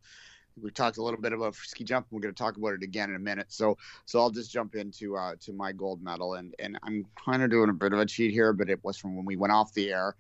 [0.62, 2.06] we talked a little bit about ski jump.
[2.10, 3.46] We're going to talk about it again in a minute.
[3.48, 7.42] So, so I'll just jump into uh, to my gold medal, and and I'm kind
[7.42, 9.52] of doing a bit of a cheat here, but it was from when we went
[9.52, 10.16] off the air.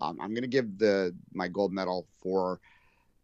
[0.00, 2.60] Um, I'm going to give the my gold medal for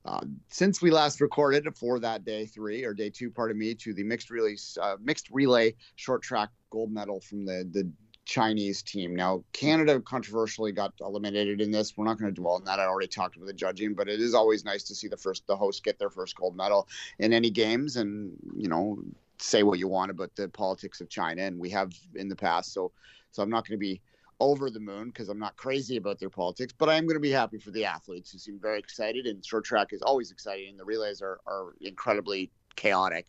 [0.04, 3.74] uh, since we last recorded for that day three or day two, part of me,
[3.74, 7.90] to the mixed relay uh, mixed relay short track gold medal from the the
[8.28, 9.16] Chinese team.
[9.16, 11.96] Now, Canada controversially got eliminated in this.
[11.96, 12.78] We're not going to dwell on that.
[12.78, 15.46] I already talked about the judging, but it is always nice to see the first
[15.46, 16.88] the host get their first gold medal
[17.18, 18.98] in any games, and you know
[19.38, 22.74] say what you want about the politics of China, and we have in the past.
[22.74, 22.92] So,
[23.30, 24.02] so I'm not going to be
[24.40, 27.20] over the moon because I'm not crazy about their politics, but I am going to
[27.20, 29.26] be happy for the athletes who seem very excited.
[29.26, 33.26] And short track is always exciting, and the relays are, are incredibly chaotic.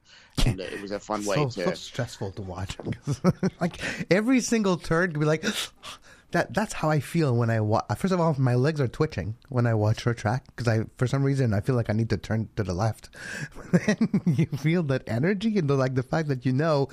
[0.60, 1.52] And it was a fun way so, to.
[1.52, 2.78] so stressful to watch.
[3.62, 3.80] like
[4.12, 5.44] every single turn could be like
[6.32, 6.54] that.
[6.54, 7.86] That's how I feel when I watch.
[7.98, 11.08] First of all, my legs are twitching when I watch short track because I, for
[11.08, 13.10] some reason, I feel like I need to turn to the left.
[13.72, 16.88] then you feel that energy and the, like the fact that you know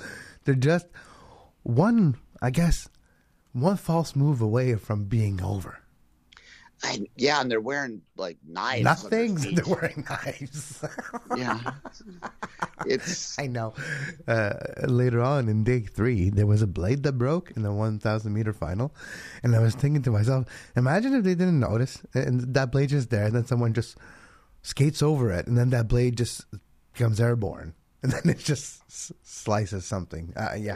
[0.45, 0.87] they're just
[1.63, 2.89] one, I guess,
[3.53, 5.79] one false move away from being over.
[6.83, 8.83] And, yeah, and they're wearing like knives.
[8.83, 9.51] Nothing's.
[9.55, 10.83] They're wearing knives.
[11.37, 11.71] yeah,
[12.85, 13.37] it's.
[13.39, 13.73] I know.
[14.27, 14.53] Uh,
[14.87, 18.53] later on in day three, there was a blade that broke in the 1,000 meter
[18.53, 18.93] final.
[19.41, 23.09] And I was thinking to myself, imagine if they didn't notice and that blade just
[23.09, 23.97] there, and then someone just
[24.61, 26.45] skates over it, and then that blade just
[26.93, 27.73] becomes airborne.
[28.03, 30.31] And then it just s- slices something.
[30.35, 30.75] Uh, yeah.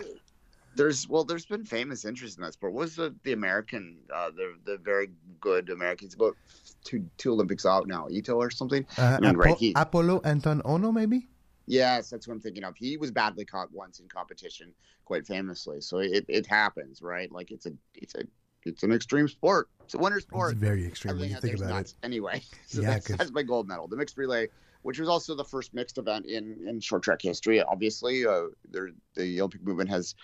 [0.82, 2.74] There's well, there's been famous interest in that sport.
[2.74, 6.36] What was the the American, uh, the the very good Americans about
[6.84, 8.84] two two Olympics out now, Ito or something?
[8.98, 11.28] Uh, I mean, right, he- Apolo Anton Ohno, maybe?
[11.68, 12.76] Yes, that's what I'm thinking of.
[12.76, 14.74] He was badly caught once in competition,
[15.06, 15.82] quite famously.
[15.82, 17.32] So it, it happens, right?
[17.32, 18.24] Like it's a it's a
[18.64, 19.70] it's an extreme sport.
[19.86, 20.54] It's a winter sport.
[20.54, 21.92] It's very extreme when you think about nuts.
[21.92, 22.06] it.
[22.08, 23.88] Anyway, so Yeah, that's, that's my gold medal.
[23.88, 24.48] The mixed relay
[24.84, 27.62] which was also the first mixed event in in short track history.
[27.62, 30.16] Obviously, uh, there, the Olympic movement has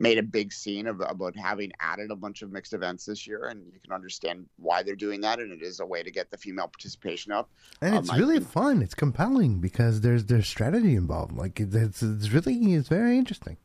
[0.00, 3.46] made a big scene of, about having added a bunch of mixed events this year,
[3.46, 5.40] and you can understand why they're doing that.
[5.40, 7.50] And it is a way to get the female participation up.
[7.82, 8.80] And Um, it's I really think- fun.
[8.80, 11.36] It's compelling because there's there's strategy involved.
[11.36, 13.56] Like it's it's really it's very interesting.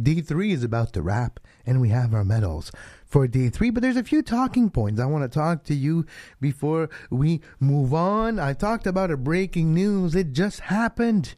[0.00, 2.70] Day three is about to wrap, and we have our medals
[3.04, 3.70] for day three.
[3.70, 6.06] But there's a few talking points I want to talk to you
[6.40, 8.38] before we move on.
[8.38, 10.14] I talked about a breaking news.
[10.14, 11.34] It just happened.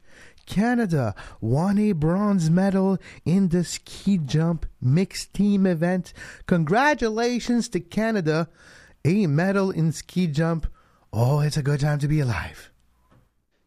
[0.50, 6.12] Canada won a bronze medal in the ski jump mixed team event.
[6.46, 8.48] Congratulations to Canada.
[9.04, 10.66] A medal in ski jump.
[11.12, 12.72] Oh, it's a good time to be alive.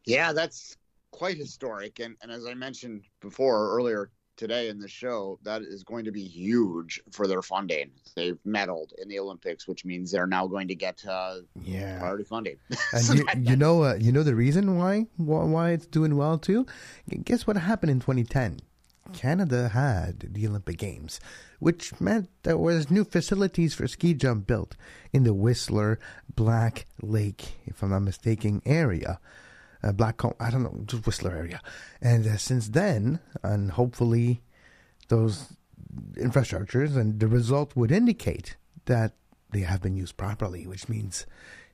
[0.06, 0.76] Yeah, that's
[1.12, 2.00] quite historic.
[2.00, 6.12] And, and as I mentioned before earlier today in the show, that is going to
[6.12, 7.92] be huge for their funding.
[8.16, 12.00] They've medaled in the Olympics, which means they're now going to get uh, Yeah.
[12.00, 12.58] priority funding.
[12.94, 15.88] And So you, that- you know, uh, you know the reason why why why it's
[15.88, 16.66] doing well too.
[17.24, 18.60] Guess what happened in 2010?
[19.12, 21.20] Canada had the Olympic Games,
[21.60, 24.76] which meant there was new facilities for ski jump built
[25.12, 26.00] in the Whistler
[26.36, 29.20] Black Lake, if I'm not mistaken, area.
[29.84, 31.62] Uh, Black, Co- I don't know, just Whistler area.
[32.02, 34.42] And uh, since then, and hopefully
[35.10, 35.54] those
[36.14, 39.14] infrastructures and the result would indicate that
[39.52, 41.26] they have been used properly, which means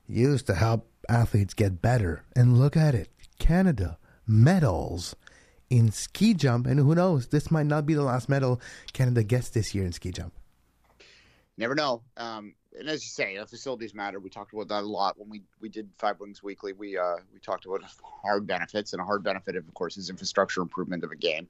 [0.08, 2.24] used to help athletes get better.
[2.36, 5.16] And look at it Canada medals
[5.70, 6.68] in ski jump.
[6.68, 8.60] And who knows, this might not be the last medal
[8.94, 10.34] Canada gets this year in ski jump.
[11.58, 12.02] never know.
[12.18, 14.20] Um, and as you say, the facilities matter.
[14.20, 16.74] We talked about that a lot when we, we did Five Rings Weekly.
[16.74, 20.62] We uh, we talked about hard benefits, and a hard benefit, of course, is infrastructure
[20.62, 21.48] improvement of a game,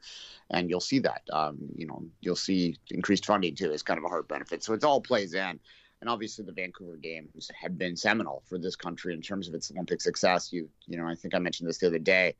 [0.50, 1.24] and you'll see that.
[1.34, 4.64] Um, you know, you'll see increased funding too is kind of a hard benefit.
[4.64, 5.60] So it all plays in.
[6.02, 9.70] And obviously, the Vancouver Games have been seminal for this country in terms of its
[9.70, 10.54] Olympic success.
[10.54, 12.36] You you know, I think I mentioned this the other day.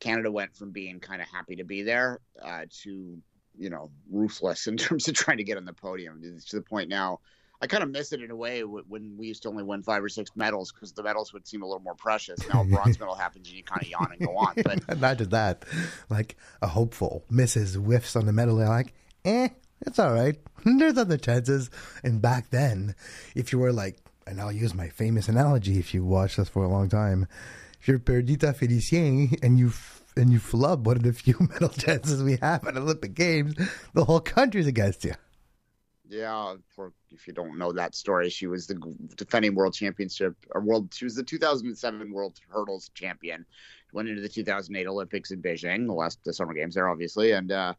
[0.00, 3.18] Canada went from being kind of happy to be there uh, to
[3.56, 6.20] you know ruthless in terms of trying to get on the podium.
[6.24, 7.20] It's to the point now.
[7.60, 10.02] I kind of miss it in a way when we used to only win five
[10.02, 12.38] or six medals because the medals would seem a little more precious.
[12.52, 14.54] Now a bronze medal happens and you kind of yawn and go on.
[14.66, 15.64] But imagine that,
[16.10, 18.56] like a hopeful misses whiffs on the medal.
[18.56, 19.48] They're like, eh,
[19.82, 20.36] it's all right.
[20.64, 21.70] There's other chances.
[22.02, 22.94] And back then,
[23.34, 26.64] if you were like, and I'll use my famous analogy if you watched us for
[26.64, 27.28] a long time,
[27.80, 29.72] if you're Perdita Felicien and you
[30.16, 33.54] and you flub one of the few medal chances we have at Olympic Games,
[33.94, 35.14] the whole country's against you.
[36.08, 38.74] Yeah, for if you don't know that story, she was the
[39.16, 40.92] defending world championship or world.
[40.94, 43.44] She was the 2007 world hurdles champion.
[43.92, 47.50] Went into the 2008 Olympics in Beijing, the last the summer games there, obviously, and
[47.50, 47.74] uh,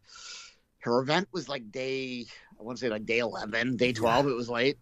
[0.80, 2.26] her event was like day
[2.60, 4.28] I want to say like day 11, day 12.
[4.28, 4.78] It was late.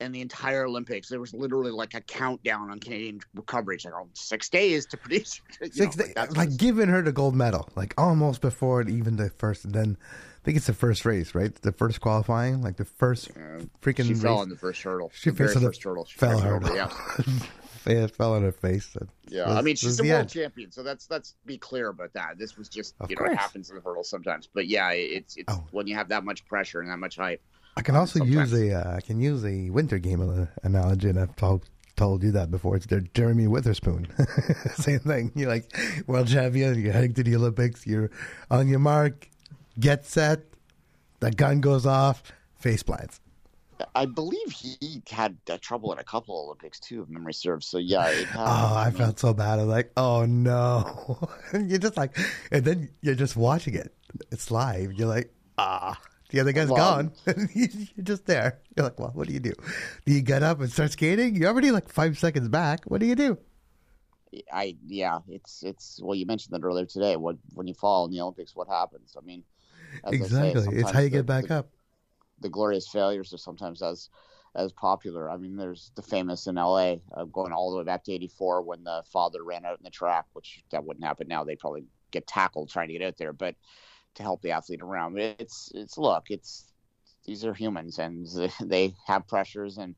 [0.00, 4.08] And the entire Olympics, there was literally like a countdown on Canadian coverage, like oh,
[4.14, 5.40] six days to produce.
[5.60, 9.16] know, Six like, days, like what's- giving her the gold medal, like almost before even
[9.16, 9.70] the first.
[9.70, 11.54] Then I think it's the first race, right?
[11.54, 14.06] The first qualifying, like the first uh, freaking.
[14.08, 14.40] she fell race.
[14.42, 15.10] on the first hurdle.
[15.14, 16.04] She fell on the first hurdle.
[16.06, 16.88] She fell over, Yeah.
[17.86, 18.88] yeah, it fell on her face.
[18.94, 20.30] That Yeah, was- I mean she's a world end.
[20.30, 22.38] champion, so that's let's be clear about that.
[22.38, 25.36] This was just Of you know it happens in the hurdle sometimes, but yeah, it's
[25.36, 25.66] it's Oh.
[25.72, 27.42] when you have that much pressure and that much hype.
[27.76, 31.18] I can also use a uh, I can use a winter game uh, analogy, and
[31.18, 32.76] I've told told you that before.
[32.76, 34.08] It's the Jeremy Wotherspoon.
[34.74, 35.32] Same thing.
[35.34, 35.70] You're like
[36.06, 36.80] world champion.
[36.80, 37.86] You're heading to the Olympics.
[37.86, 38.10] You're
[38.50, 39.28] on your mark.
[39.78, 40.40] Get set.
[41.20, 42.22] The gun goes off.
[42.54, 43.20] Face plants.
[43.94, 47.66] I believe he had uh, trouble in a couple Olympics too, if memory serves.
[47.66, 48.08] So yeah.
[48.08, 49.58] It, oh, I felt so bad.
[49.58, 51.28] I'm like, oh no.
[51.52, 52.16] you're just like,
[52.50, 53.94] and then you're just watching it.
[54.30, 54.92] It's live.
[54.94, 55.98] You're like, ah.
[56.30, 57.12] The other guy's gone.
[57.54, 57.68] You're
[58.02, 58.60] just there.
[58.76, 59.52] You're like, well, what do you do?
[60.06, 61.34] Do you get up and start skating?
[61.34, 62.84] You're already like five seconds back.
[62.84, 63.38] What do you do?
[64.52, 67.16] I yeah, it's it's well, you mentioned that earlier today.
[67.16, 69.16] What when you fall in the Olympics, what happens?
[69.18, 69.42] I mean,
[70.06, 70.62] exactly.
[70.62, 71.70] Say, it's how you get the, back the, up.
[72.40, 74.08] The glorious failures are sometimes as
[74.54, 75.28] as popular.
[75.28, 77.00] I mean, there's the famous in L.A.
[77.12, 79.90] Uh, going all the way back to '84 when the father ran out in the
[79.90, 81.42] track, which that wouldn't happen now.
[81.42, 83.56] They'd probably get tackled trying to get out there, but
[84.14, 85.18] to help the athlete around.
[85.18, 86.72] It's it's look, it's
[87.26, 88.26] these are humans and
[88.60, 89.94] they have pressures and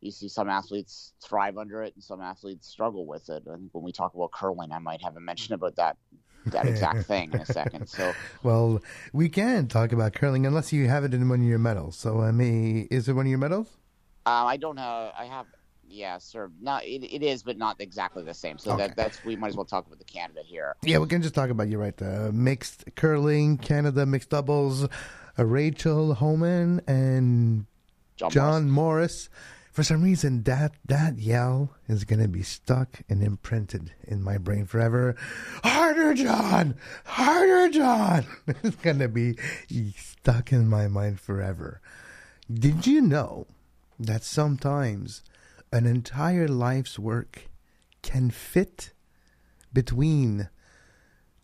[0.00, 3.44] you see some athletes thrive under it and some athletes struggle with it.
[3.46, 5.96] And when we talk about curling, I might have a mention about that
[6.46, 7.88] that exact thing in a second.
[7.88, 8.12] So,
[8.42, 11.96] well, we can talk about curling unless you have it in one of your medals.
[11.96, 13.68] So, I mean, is it one of your medals?
[14.26, 15.12] Uh, I don't have.
[15.18, 15.46] I have
[15.94, 16.50] yeah, sir.
[16.60, 18.58] Not it, it is, but not exactly the same.
[18.58, 18.88] So okay.
[18.88, 20.76] that that's we might as well talk about the Canada here.
[20.82, 21.96] Yeah, we can just talk about you right.
[21.96, 24.84] The mixed curling, Canada mixed doubles,
[25.38, 27.66] uh, Rachel Homan and
[28.16, 29.28] John, John Morris.
[29.28, 29.28] Morris.
[29.72, 34.38] For some reason, that that yell is going to be stuck and imprinted in my
[34.38, 35.16] brain forever.
[35.64, 36.76] Harder, John!
[37.04, 38.24] Harder, John!
[38.62, 39.36] it's going to be
[39.96, 41.80] stuck in my mind forever.
[42.52, 43.48] Did you know
[43.98, 45.22] that sometimes
[45.74, 47.50] an entire life's work
[48.00, 48.92] can fit
[49.72, 50.48] between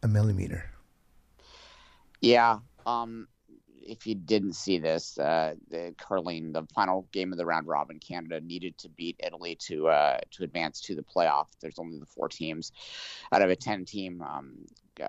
[0.05, 0.71] a millimeter.
[2.21, 2.61] Yeah.
[2.87, 3.27] Um,
[3.83, 7.99] if you didn't see this, uh, the curling, the final game of the round robin,
[7.99, 11.47] Canada needed to beat Italy to uh, to advance to the playoff.
[11.61, 12.71] There's only the four teams
[13.33, 14.53] out of a ten team um,
[15.03, 15.09] uh,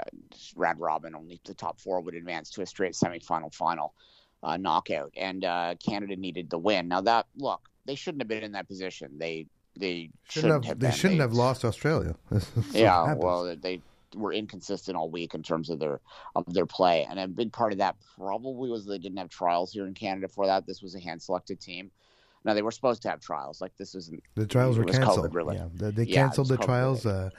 [0.56, 1.14] round robin.
[1.14, 3.94] Only the top four would advance to a straight semifinal final
[4.42, 6.88] uh, knockout, and uh, Canada needed the win.
[6.88, 9.18] Now that look, they shouldn't have been in that position.
[9.18, 12.16] They they shouldn't, shouldn't have, They shouldn't they, have lost Australia.
[12.72, 13.82] yeah, well, they
[14.16, 16.00] were inconsistent all week in terms of their
[16.34, 19.74] of their play, and a big part of that probably was they didn't have trials
[19.74, 20.66] here in Canada for that.
[20.66, 21.92] This was a hand selected team.
[22.46, 23.60] Now they were supposed to have trials.
[23.60, 25.30] Like this isn't the trials were canceled.
[25.30, 25.58] COVID, really.
[25.58, 27.06] Yeah, they, canceled yeah, the trials.
[27.06, 27.30] Uh,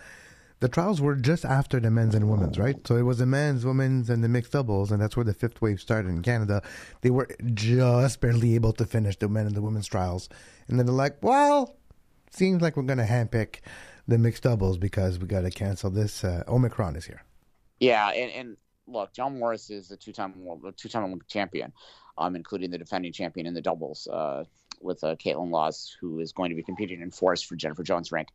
[0.62, 2.87] the trials were just after the men's and women's, right?
[2.87, 5.61] So it was the men's, women's, and the mixed doubles, and that's where the fifth
[5.61, 6.62] wave started in Canada.
[7.01, 10.29] They were just barely able to finish the men and the women's trials,
[10.68, 11.75] and then they're like, "Well,
[12.31, 13.57] seems like we're going to handpick
[14.07, 16.22] the mixed doubles because we got to cancel this.
[16.22, 17.25] Uh, Omicron is here."
[17.81, 20.33] Yeah, and, and look, John Morris is a two-time
[20.77, 21.72] two-time Olympic champion,
[22.18, 24.44] um, including the defending champion in the doubles uh,
[24.81, 28.12] with uh, Kaitlyn Lawes, who is going to be competing in fours for Jennifer Jones'
[28.12, 28.29] rink.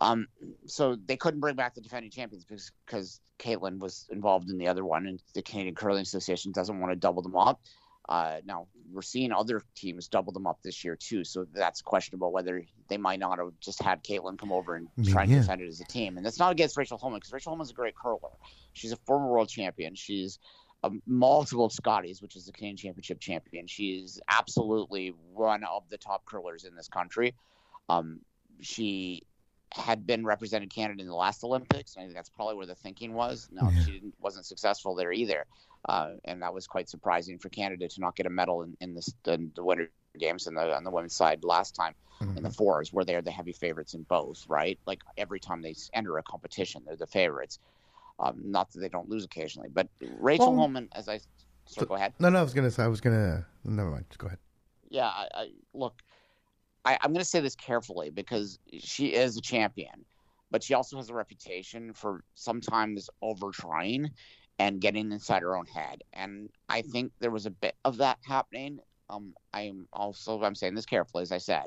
[0.00, 0.26] Um,
[0.66, 4.68] so they couldn't bring back the defending champions because because Kaitlyn was involved in the
[4.68, 7.60] other one, and the Canadian Curling Association doesn't want to double them up.
[8.08, 12.32] Uh, now we're seeing other teams double them up this year too, so that's questionable
[12.32, 15.68] whether they might not have just had Kaitlyn come over and try and defend it
[15.68, 16.16] as a team.
[16.16, 18.18] And that's not against Rachel Homan because Rachel Homan's a great curler.
[18.74, 19.94] She's a former world champion.
[19.94, 20.38] She's
[20.82, 23.66] a multiple Scotties, which is the Canadian Championship champion.
[23.66, 27.34] She's absolutely one of the top curlers in this country.
[27.88, 28.20] Um,
[28.60, 29.22] she
[29.74, 31.96] had been represented Canada in the last Olympics.
[31.96, 33.48] I think that's probably where the thinking was.
[33.50, 33.84] No, yeah.
[33.84, 35.46] she wasn't successful there either,
[35.88, 38.94] uh, and that was quite surprising for Canada to not get a medal in, in,
[38.94, 42.36] this, in the Winter Games on the on the women's side last time mm-hmm.
[42.36, 42.56] in the mm-hmm.
[42.56, 44.44] fours, where they're the heavy favorites in both.
[44.48, 47.58] Right, like every time they enter a competition, they're the favorites.
[48.20, 49.88] Um, not that they don't lose occasionally, but
[50.20, 51.18] Rachel well, Homan, as I
[51.66, 52.12] so, go ahead.
[52.18, 53.46] No, no, I was gonna say I was gonna.
[53.64, 54.04] Never mind.
[54.08, 54.38] Just Go ahead.
[54.88, 56.00] Yeah, I, I look
[56.84, 60.04] I, I'm going to say this carefully because she is a champion,
[60.50, 64.10] but she also has a reputation for sometimes over trying
[64.58, 66.02] and getting inside her own head.
[66.12, 68.78] And I think there was a bit of that happening.
[69.10, 71.66] Um, I'm also I'm saying this carefully, as I said,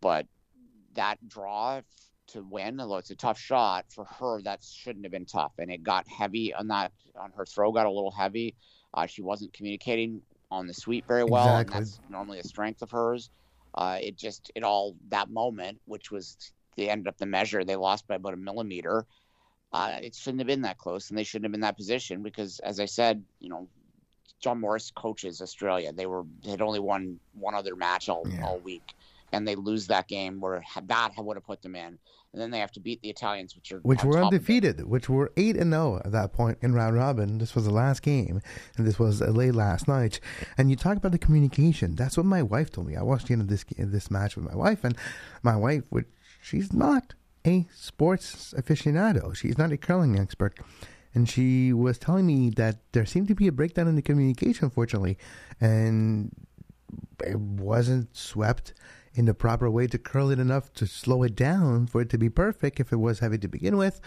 [0.00, 0.26] but
[0.94, 1.80] that draw
[2.28, 5.70] to win, although it's a tough shot for her, that shouldn't have been tough, and
[5.70, 8.54] it got heavy on that on her throw, got a little heavy.
[8.94, 11.76] Uh, she wasn't communicating on the sweep very well, exactly.
[11.76, 13.30] and that's normally a strength of hers.
[13.78, 16.36] Uh, it just it all that moment, which was
[16.76, 19.06] they ended up the measure, they lost by about a millimeter.
[19.72, 22.20] Uh, it shouldn't have been that close, and they shouldn't have been in that position
[22.20, 23.68] because, as I said, you know,
[24.40, 25.92] John Morris coaches Australia.
[25.92, 28.44] They were had only won one other match all, yeah.
[28.44, 28.94] all week,
[29.30, 32.00] and they lose that game where that would have put them in,
[32.38, 34.36] and then they have to beat the Italians, which are which were top of it.
[34.36, 37.38] undefeated, which were eight and zero at that point in round robin.
[37.38, 38.40] This was the last game,
[38.76, 40.20] and this was uh, late last night.
[40.56, 41.96] And you talk about the communication.
[41.96, 42.94] That's what my wife told me.
[42.94, 44.96] I watched the end of this this match with my wife, and
[45.42, 46.06] my wife, which
[46.40, 47.14] she's not
[47.44, 50.56] a sports aficionado, she's not a curling expert.
[51.14, 54.66] And she was telling me that there seemed to be a breakdown in the communication,
[54.66, 55.18] unfortunately,
[55.60, 56.30] and
[57.26, 58.74] it wasn't swept
[59.18, 62.16] in the proper way to curl it enough to slow it down for it to
[62.16, 64.00] be perfect if it was heavy to begin with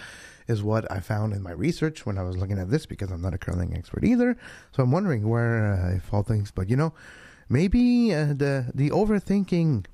[0.48, 3.22] is what I found in my research when I was looking at this because I'm
[3.22, 4.38] not a curling expert either.
[4.72, 6.50] So I'm wondering where uh, I fall things.
[6.52, 6.94] But you know,
[7.50, 9.86] maybe uh, the the overthinking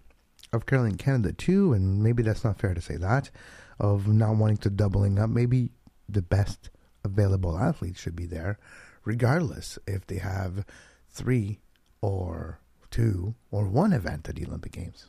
[0.54, 3.32] of curling Canada too, and maybe that's not fair to say that
[3.80, 5.32] of not wanting to doubling up.
[5.32, 5.72] Maybe
[6.08, 6.70] the best
[7.04, 8.60] available athletes should be there,
[9.04, 10.64] regardless if they have
[11.10, 11.58] three
[12.02, 12.60] or
[12.92, 15.08] two or one event at the Olympic Games.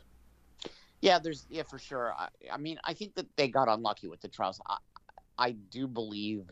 [1.00, 2.12] Yeah, there's yeah for sure.
[2.12, 4.60] I, I mean, I think that they got unlucky with the trials.
[4.66, 4.78] I,
[5.38, 6.44] I do believe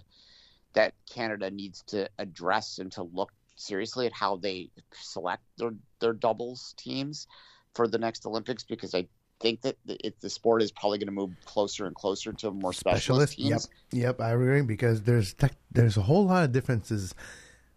[0.75, 6.13] that Canada needs to address and to look seriously at how they select their their
[6.13, 7.27] doubles teams
[7.75, 9.09] for the next Olympics because I
[9.41, 12.51] think that the, it, the sport is probably going to move closer and closer to
[12.51, 13.69] more specialist, Specialist, teams.
[13.93, 17.15] yep, yep, I agree because there's tech, there's a whole lot of differences,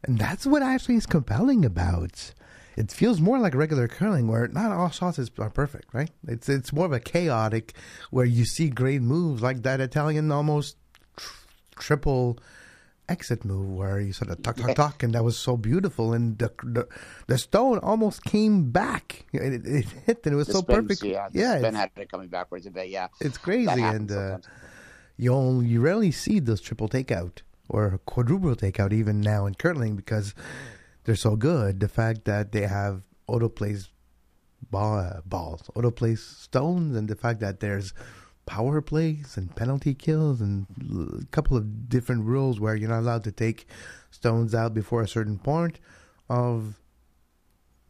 [0.04, 2.34] and that's what actually is compelling about.
[2.80, 6.10] It feels more like regular curling, where not all shots is, are perfect, right?
[6.26, 7.74] It's it's more of a chaotic,
[8.10, 10.78] where you see great moves like that Italian almost
[11.18, 11.34] tr-
[11.78, 12.40] triple
[13.10, 16.38] exit move where you sort of tuck tuck tuck, and that was so beautiful, and
[16.38, 16.88] the the,
[17.28, 19.26] the stone almost came back.
[19.34, 21.04] It, it hit, and it was The so spins, perfect.
[21.04, 22.88] Yeah, yeah, spin had it coming backwards a bit.
[22.88, 24.38] Yeah, it's crazy, and uh,
[25.18, 29.98] you only, you rarely see those triple takeout or quadruple takeout even now in curling
[29.98, 30.34] because
[31.04, 31.80] they're so good.
[31.80, 33.90] The fact that they have auto plays
[34.70, 37.94] ball, balls, auto plays stones, and the fact that there's
[38.46, 40.66] power plays and penalty kills and
[41.22, 43.68] a couple of different rules where you're not allowed to take
[44.10, 45.80] stones out before a certain point
[46.30, 46.82] of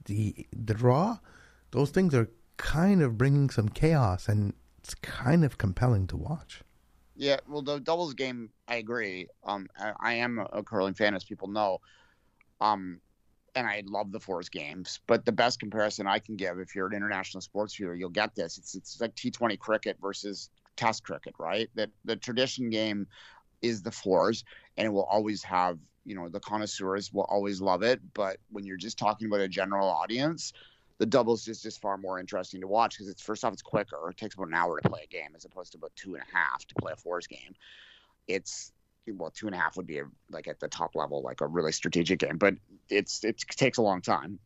[0.06, 1.18] the the draw.
[1.72, 6.62] Those things are kind of bringing some chaos, and it's kind of compelling to watch.
[7.16, 9.28] Yeah, well, the doubles game, I agree.
[9.44, 11.80] Um, I, I am a curling fan, as people know.
[12.62, 13.00] Um,
[13.56, 15.00] and I love the Forest games.
[15.08, 18.36] But the best comparison I can give, if you're an international sports viewer, you'll get
[18.36, 18.58] this.
[18.58, 21.70] It's it's like T20 cricket versus Test cricket, right?
[21.76, 23.08] That the tradition game
[23.62, 24.46] is the fours,
[24.78, 25.78] and it will always have.
[26.06, 28.00] You know, the connoisseurs will always love it.
[28.14, 30.54] But when you're just talking about a general audience,
[30.98, 34.10] the doubles is just far more interesting to watch because it's first off it's quicker.
[34.10, 36.24] It takes about an hour to play a game as opposed to about two and
[36.24, 37.56] a half to play a fours game.
[38.28, 38.72] It's
[39.12, 41.48] well, two and a half would be a, like at the top level, like a
[41.48, 42.56] really strategic game, but
[42.90, 44.40] it's it takes a long time.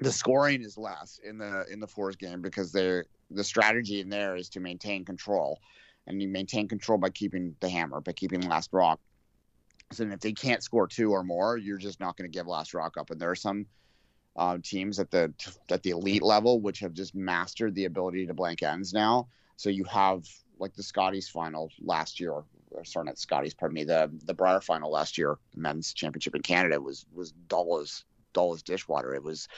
[0.00, 4.08] The scoring is less in the in the fours game because they're the strategy in
[4.08, 5.60] there is to maintain control,
[6.06, 9.00] and you maintain control by keeping the hammer, by keeping last rock.
[9.92, 12.74] So if they can't score two or more, you're just not going to give last
[12.74, 13.10] rock up.
[13.10, 13.66] And there are some
[14.36, 15.32] uh, teams at the
[15.70, 19.28] at the elite level which have just mastered the ability to blank ends now.
[19.56, 20.24] So you have
[20.58, 22.42] like the Scotties final last year,
[22.84, 26.80] sorry, not Scotties, pardon me, the the Brier final last year, men's championship in Canada
[26.80, 29.14] was was dull as dull as dishwater.
[29.14, 29.48] It was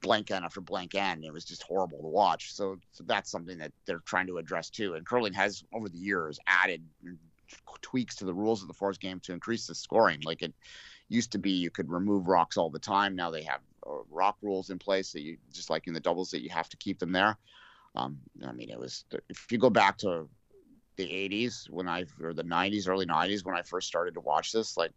[0.00, 1.24] blank end after blank end.
[1.24, 2.54] It was just horrible to watch.
[2.54, 4.94] So, so that's something that they're trying to address too.
[4.94, 6.82] And curling has over the years added
[7.82, 10.20] tweaks to the rules of the fours game to increase the scoring.
[10.24, 10.54] Like it
[11.08, 13.16] used to be, you could remove rocks all the time.
[13.16, 16.30] Now they have uh, rock rules in place that you just like in the doubles
[16.30, 17.36] that you have to keep them there.
[17.96, 20.28] Um, I mean, it was if you go back to
[21.00, 24.52] the 80s when I or the 90s, early 90s when I first started to watch
[24.52, 24.92] this, like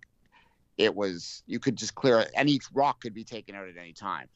[0.78, 4.28] it was you could just clear any rock could be taken out at any time.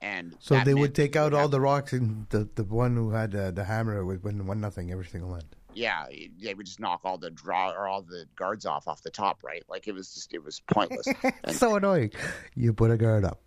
[0.00, 3.10] And So they meant would take out all the rocks, and the the one who
[3.10, 5.56] had uh, the hammer would win one nothing every single end.
[5.74, 6.06] yeah,
[6.42, 9.42] they would just knock all the draw or all the guards off off the top,
[9.42, 9.64] right?
[9.68, 11.08] Like it was just it was pointless.
[11.44, 12.12] And- so annoying.
[12.54, 13.40] You put a guard up.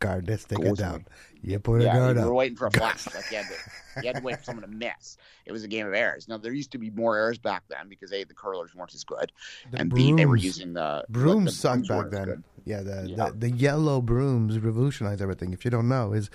[0.00, 1.04] Guard, let's take it down.
[1.42, 2.28] You put a yeah, guard you up.
[2.28, 3.14] were waiting for a blast.
[3.14, 5.18] Like you had to, you had to wait for someone to miss.
[5.44, 6.26] It was a game of errors.
[6.26, 9.04] Now there used to be more errors back then because a the curlers weren't as
[9.04, 9.30] good,
[9.70, 12.44] The and b they were using the brooms the sucked brooms back then.
[12.64, 13.26] Yeah, the, Yeah.
[13.30, 15.52] the the yellow brooms revolutionized everything.
[15.52, 16.30] If you don't know, is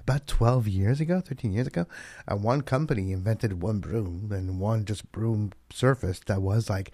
[0.00, 1.86] about twelve years ago, thirteen years ago,
[2.28, 6.92] uh, one company invented one broom and one just broom surface that was like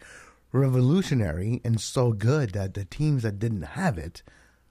[0.53, 4.23] revolutionary and so good that the teams that didn't have it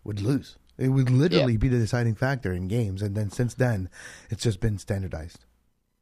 [0.04, 0.58] would lose.
[0.78, 3.90] It would literally be the deciding factor in games, and then since then,
[4.30, 5.46] it's just been standardized.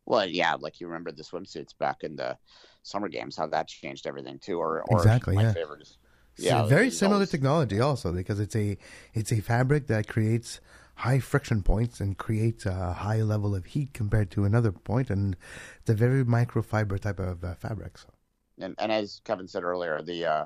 [0.05, 2.37] Well, yeah, like you remember the swimsuits back in the
[2.83, 4.57] summer games, how that changed everything too.
[4.59, 5.53] Or, or Exactly, my yeah.
[5.53, 5.97] favorite is
[6.37, 8.77] Yeah, yeah, very similar always- technology also because it's a
[9.13, 10.59] it's a fabric that creates
[10.95, 15.35] high friction points and creates a high level of heat compared to another point, and
[15.79, 17.97] it's a very microfiber type of uh, fabric.
[17.97, 18.07] So.
[18.59, 20.45] And, and as Kevin said earlier, the uh,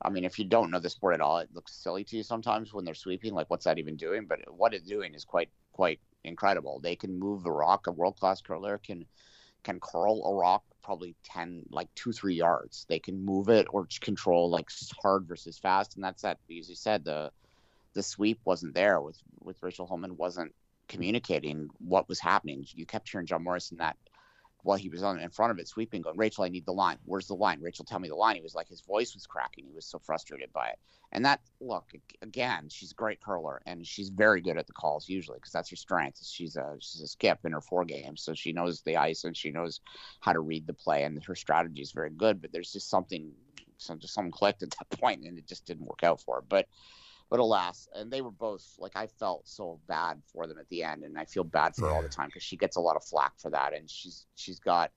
[0.00, 2.22] I mean, if you don't know the sport at all, it looks silly to you
[2.22, 3.34] sometimes when they're sweeping.
[3.34, 4.26] Like, what's that even doing?
[4.26, 6.80] But what it's doing is quite quite incredible.
[6.80, 7.86] They can move the rock.
[7.86, 9.06] A world class curler can
[9.64, 13.86] can curl a rock probably 10 like two three yards they can move it or
[14.00, 14.70] control like
[15.02, 17.30] hard versus fast and that's that as you said the
[17.94, 20.54] the sweep wasn't there with with rachel homan wasn't
[20.86, 23.96] communicating what was happening you kept hearing john morrison that
[24.62, 26.98] while he was on in front of it sweeping going rachel i need the line.
[27.04, 27.60] Where's the line?
[27.60, 28.36] Rachel tell me the line.
[28.36, 29.64] He was like his voice was cracking.
[29.66, 30.78] He was so frustrated by it.
[31.12, 31.86] And that look
[32.22, 35.70] again she's a great curler and she's very good at the calls usually because that's
[35.70, 36.24] her strength.
[36.24, 39.36] She's a she's a skip in her four games so she knows the ice and
[39.36, 39.80] she knows
[40.20, 43.32] how to read the play and her strategy is very good but there's just something
[43.78, 46.44] some just something clicked at that point and it just didn't work out for her.
[46.46, 46.66] But
[47.30, 50.82] but alas, and they were both like I felt so bad for them at the
[50.82, 52.96] end, and I feel bad for her all the time because she gets a lot
[52.96, 54.90] of flack for that, and she's she's got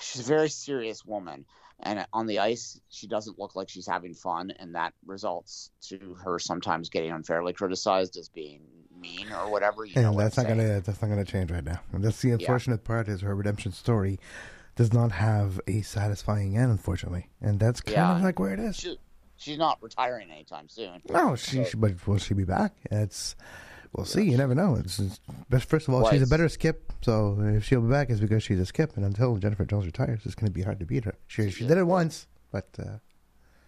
[0.00, 1.46] she's a very serious woman,
[1.80, 6.16] and on the ice she doesn't look like she's having fun, and that results to
[6.22, 8.62] her sometimes getting unfairly criticized as being
[9.00, 9.84] mean or whatever.
[9.84, 10.58] You and that's not saying.
[10.58, 11.80] gonna that's not gonna change right now.
[11.92, 12.86] And that's the unfortunate yeah.
[12.86, 14.18] part is her redemption story
[14.76, 18.16] does not have a satisfying end, unfortunately, and that's kind yeah.
[18.16, 18.76] of like where it is.
[18.76, 18.98] She,
[19.40, 21.02] she's not retiring anytime soon.
[21.08, 21.64] No, she.
[21.64, 21.78] So.
[21.78, 22.74] But will she be back?
[22.90, 23.36] It's.
[23.92, 24.30] We'll see.
[24.30, 24.76] You never know.
[24.76, 25.18] It's, it's
[25.64, 26.92] first of all, well, she's a better skip.
[27.02, 28.96] So if she'll be back, it's because she's a skip.
[28.96, 31.16] And until Jennifer Jones retires, it's going to be hard to beat her.
[31.26, 32.68] She, she did it once, but.
[32.78, 32.98] Uh,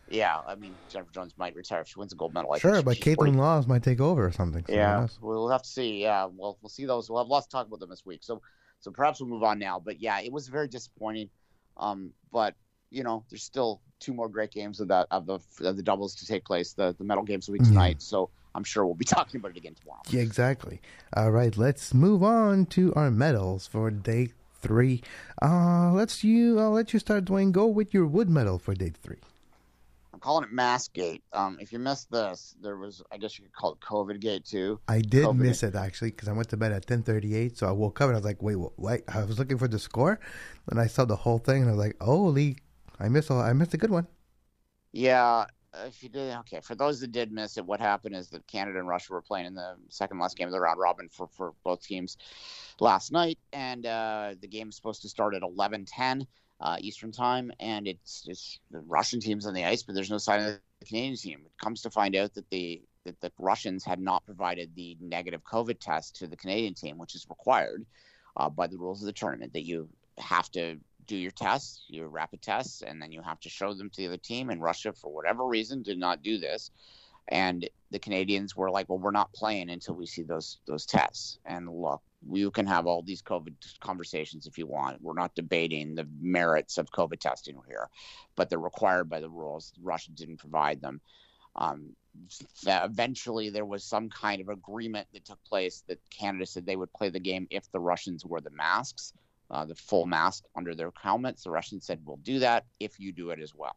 [0.09, 2.53] yeah, I mean Jennifer Jones might retire if she wins a gold medal.
[2.53, 4.65] I sure, but Kaitlyn Lawes might take over or something.
[4.69, 6.03] So yeah, we'll have to see.
[6.03, 7.09] Yeah, well, we'll see those.
[7.09, 8.23] We'll have lots to talk about them this week.
[8.23, 8.43] So,
[8.81, 9.81] so perhaps we'll move on now.
[9.83, 11.31] But yeah, it was very disappointing.
[11.79, 12.55] Um, but
[12.91, 16.15] you know, there's still two more great games of that of the of the doubles
[16.17, 16.73] to take place.
[16.73, 17.99] The the medal games week tonight.
[17.99, 18.03] Mm.
[18.03, 20.03] So I'm sure we'll be talking about it again tomorrow.
[20.11, 20.81] Yeah, exactly.
[21.17, 24.29] All right, let's move on to our medals for day
[24.61, 25.03] three.
[25.41, 26.59] Uh, let's you.
[26.59, 27.53] I'll let you start, Dwayne.
[27.53, 29.19] Go with your wood medal for day three.
[30.15, 31.23] I'm calling it Mask Gate.
[31.33, 34.45] Um, if you missed this, there was, I guess you could call it COVID Gate
[34.45, 34.79] too.
[34.87, 37.73] I did COVID miss it actually because I went to bed at 10:38, so I
[37.73, 39.03] woke up and I was like, wait, wait.
[39.09, 40.21] I was looking for the score,
[40.71, 42.59] and I saw the whole thing, and I was like, holy
[43.03, 44.07] I missed a, I missed a good one.
[44.93, 45.47] Yeah,
[45.87, 46.61] if you did, okay.
[46.61, 49.47] For those that did miss it, what happened is that Canada and Russia were playing
[49.47, 52.17] in the second last game of the round robin for, for both teams
[52.79, 56.27] last night, and uh, the game is supposed to start at 11:10
[56.61, 60.19] uh, Eastern time, and it's it's the Russian teams on the ice, but there's no
[60.19, 61.41] sign of the Canadian team.
[61.45, 65.43] It comes to find out that the that the Russians had not provided the negative
[65.43, 67.85] COVID test to the Canadian team, which is required
[68.37, 69.55] uh, by the rules of the tournament.
[69.55, 69.89] That you
[70.19, 73.91] have to do your tests, your rapid tests, and then you have to show them
[73.91, 74.51] to the other team.
[74.51, 76.71] And Russia, for whatever reason, did not do this.
[77.29, 81.39] And the Canadians were like, "Well, we're not playing until we see those those tests."
[81.45, 85.01] And look, you can have all these COVID conversations if you want.
[85.01, 87.89] We're not debating the merits of COVID testing here,
[88.35, 89.73] but they're required by the rules.
[89.81, 91.01] Russia didn't provide them.
[91.55, 91.95] Um,
[92.67, 96.93] eventually, there was some kind of agreement that took place that Canada said they would
[96.93, 99.13] play the game if the Russians wore the masks
[99.53, 101.45] uh, the full mask under their helmets.
[101.45, 103.77] The Russians said, "We'll do that if you do it as well."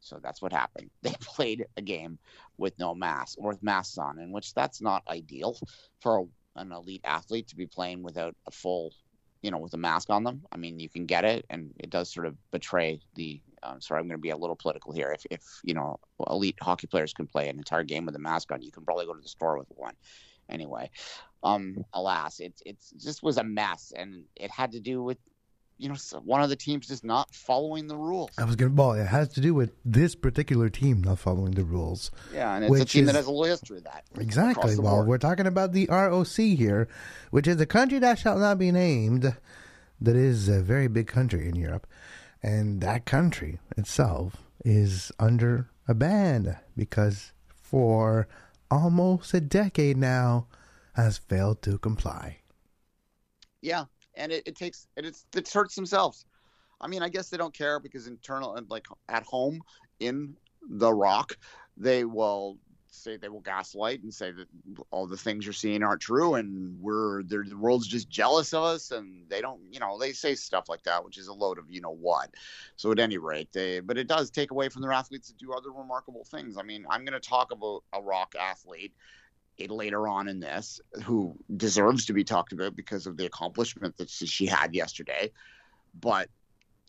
[0.00, 0.90] So that's what happened.
[1.02, 2.18] They played a game
[2.56, 5.56] with no mask or with masks on, in which that's not ideal
[6.00, 8.92] for a, an elite athlete to be playing without a full,
[9.42, 10.42] you know, with a mask on them.
[10.52, 13.40] I mean, you can get it, and it does sort of betray the.
[13.64, 15.12] Um, sorry, I'm going to be a little political here.
[15.12, 18.50] If, if you know, elite hockey players can play an entire game with a mask
[18.50, 19.94] on, you can probably go to the store with one
[20.48, 20.90] anyway.
[21.42, 25.18] Um, alas, it it just was a mess, and it had to do with
[25.78, 28.30] you know one of the teams just not following the rules.
[28.38, 31.52] I was going to, well, it has to do with this particular team not following
[31.52, 32.12] the rules.
[32.32, 34.04] Yeah, and it's a team is, that has a little history of that.
[34.18, 34.76] Exactly.
[34.78, 35.08] Well, board.
[35.08, 36.88] we're talking about the ROC here,
[37.30, 39.36] which is a country that shall not be named.
[40.00, 41.86] That is a very big country in Europe,
[42.42, 48.28] and that country itself is under a ban because for
[48.72, 50.46] almost a decade now
[50.94, 52.38] has failed to comply.
[53.60, 56.24] Yeah, and it, it takes it, it's it hurts themselves.
[56.80, 59.60] I mean, I guess they don't care because internal and like at home
[60.00, 60.34] in
[60.68, 61.36] the ROC,
[61.76, 62.58] they will
[62.94, 64.46] say they will gaslight and say that
[64.90, 68.90] all the things you're seeing aren't true and we're the world's just jealous of us
[68.90, 71.70] and they don't you know they say stuff like that which is a load of
[71.70, 72.30] you know what.
[72.76, 75.52] So at any rate they but it does take away from their athletes to do
[75.52, 76.56] other remarkable things.
[76.58, 78.94] I mean i'm going to talk about a ROC athlete
[79.68, 84.10] later on in this who deserves to be talked about because of the accomplishment that
[84.10, 85.30] she had yesterday.
[86.00, 86.28] But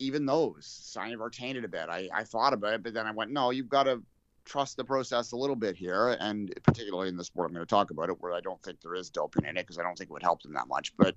[0.00, 1.88] even those sign of tainted a bit.
[1.88, 4.02] I, I thought about it but then i went no you've got to
[4.44, 7.70] trust the process a little bit here, and particularly in the sport I'm going to
[7.70, 9.96] talk about it, where I don't think there is doping in it because I don't
[9.96, 10.94] think it would help them that much.
[10.96, 11.16] But,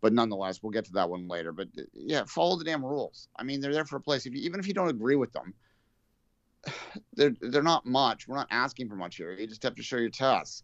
[0.00, 1.52] but nonetheless, we'll get to that one later.
[1.52, 3.28] But uh, yeah, follow the damn rules.
[3.36, 4.26] I mean, they're there for a place.
[4.26, 5.54] If you, even if you don't agree with them,
[7.14, 8.26] they're they're not much.
[8.26, 9.32] We're not asking for much here.
[9.32, 10.62] You just have to show your tests.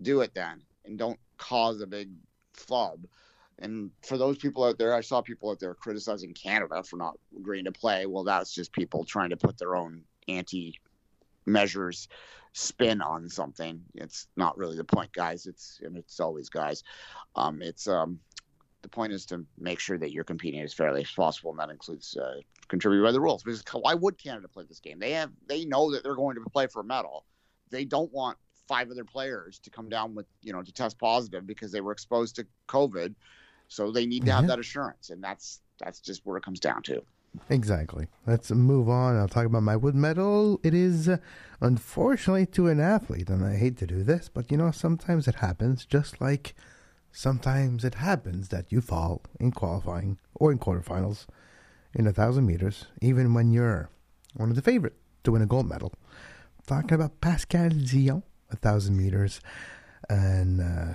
[0.00, 2.10] Do it then, and don't cause a big
[2.54, 3.04] flub.
[3.60, 7.18] And for those people out there, I saw people out there criticizing Canada for not
[7.36, 8.06] agreeing to play.
[8.06, 10.78] Well, that's just people trying to put their own anti
[11.48, 12.08] measures
[12.52, 13.80] spin on something.
[13.94, 15.46] It's not really the point, guys.
[15.46, 16.82] It's and it's always guys.
[17.36, 18.20] Um, it's um,
[18.82, 21.70] the point is to make sure that you're competing as fairly as possible, and that
[21.70, 23.42] includes uh, contributing by the rules.
[23.42, 24.98] Because why would Canada play this game?
[24.98, 27.24] They have they know that they're going to play for a medal.
[27.70, 31.46] They don't want five other players to come down with you know to test positive
[31.46, 33.14] because they were exposed to COVID.
[33.70, 36.82] So they need to have that assurance, and that's that's just where it comes down
[36.84, 37.02] to.
[37.50, 38.08] Exactly.
[38.26, 39.16] Let's move on.
[39.16, 40.60] I'll talk about my wood medal.
[40.62, 41.18] It is, uh,
[41.60, 45.36] unfortunately, to an athlete, and I hate to do this, but you know, sometimes it
[45.36, 46.54] happens, just like
[47.12, 51.26] sometimes it happens that you fall in qualifying or in quarterfinals
[51.94, 53.88] in a thousand meters, even when you're
[54.34, 55.92] one of the favorite to win a gold medal.
[56.66, 59.40] Talking about Pascal Dion, a thousand meters,
[60.08, 60.94] and uh,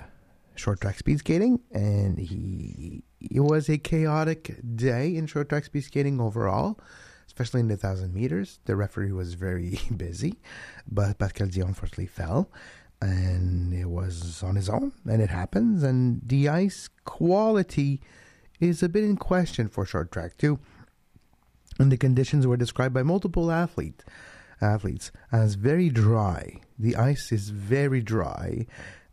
[0.54, 5.82] short track speed skating, and he it was a chaotic day in short track speed
[5.82, 6.78] skating overall,
[7.26, 8.60] especially in the thousand meters.
[8.64, 10.38] The referee was very busy,
[10.90, 12.50] but Pascal Dion unfortunately fell,
[13.00, 15.82] and it was on his own, and it happens.
[15.82, 18.00] And the ice quality
[18.60, 20.58] is a bit in question for short track too.
[21.78, 24.04] And the conditions were described by multiple athlete,
[24.60, 26.60] athletes as very dry.
[26.78, 28.66] The ice is very dry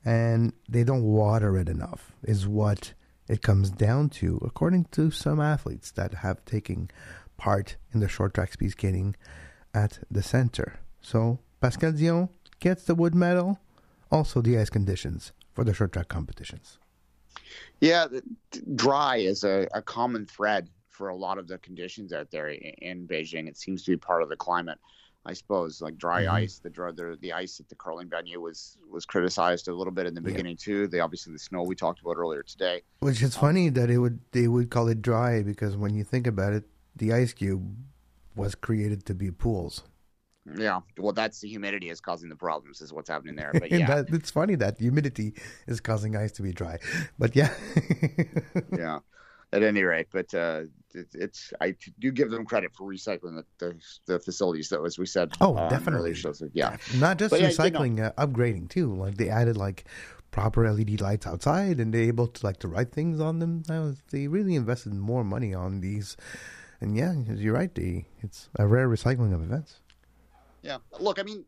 [0.03, 2.93] and they don't water it enough, is what
[3.27, 6.89] it comes down to, according to some athletes that have taken
[7.37, 9.15] part in the short track speed skating
[9.73, 10.79] at the center.
[11.01, 12.29] So Pascal Dion
[12.59, 13.59] gets the wood medal,
[14.11, 16.77] also the ice conditions for the short track competitions.
[17.79, 18.07] Yeah,
[18.75, 23.07] dry is a, a common thread for a lot of the conditions out there in
[23.07, 23.47] Beijing.
[23.47, 24.79] It seems to be part of the climate.
[25.25, 26.35] I suppose, like dry mm-hmm.
[26.35, 26.59] ice.
[26.59, 30.15] The, the the ice at the curling venue was was criticized a little bit in
[30.15, 30.65] the beginning yeah.
[30.65, 30.87] too.
[30.87, 32.81] They obviously the snow we talked about earlier today.
[32.99, 36.03] Which is um, funny that it would they would call it dry because when you
[36.03, 36.63] think about it,
[36.95, 37.75] the ice cube
[38.35, 39.83] was created to be pools.
[40.57, 42.81] Yeah, well, that's the humidity is causing the problems.
[42.81, 43.51] Is what's happening there.
[43.53, 45.35] But yeah, that, it's funny that humidity
[45.67, 46.79] is causing ice to be dry.
[47.19, 47.53] But yeah,
[48.75, 48.99] yeah
[49.53, 50.07] at any rate.
[50.11, 50.63] But uh,
[50.95, 53.75] it, it's I do give them credit for recycling the, the,
[54.05, 55.33] the facilities, though, as we said.
[55.41, 56.13] Oh, um, definitely.
[56.13, 58.93] Shows, yeah, not just but recycling, yeah, you know, uh, upgrading too.
[58.93, 59.85] Like they added like
[60.31, 63.63] proper LED lights outside, and they're able to like to write things on them.
[63.69, 66.17] Was, they really invested more money on these,
[66.79, 67.73] and yeah, you're right.
[67.73, 69.79] They, it's a rare recycling of events.
[70.61, 71.45] Yeah, look, I mean,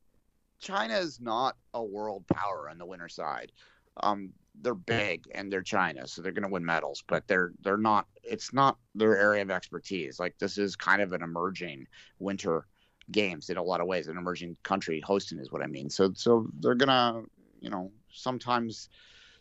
[0.59, 3.51] China is not a world power on the winter side.
[3.97, 7.77] Um, they're big and they're China, so they're going to win medals, but they're they're
[7.77, 8.07] not.
[8.23, 10.19] It's not their area of expertise.
[10.19, 11.87] Like this is kind of an emerging
[12.19, 12.67] winter
[13.11, 14.07] games in a lot of ways.
[14.07, 15.89] An emerging country hosting is what I mean.
[15.89, 17.23] So so they're gonna
[17.59, 18.89] you know sometimes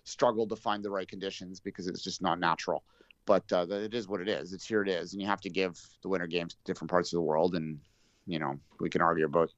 [0.04, 2.82] struggle to find the right conditions because it's just not natural.
[3.24, 4.52] But uh, it is what it is.
[4.52, 7.12] It's here it is, and you have to give the winter games to different parts
[7.12, 7.54] of the world.
[7.54, 7.78] And
[8.26, 9.52] you know we can argue about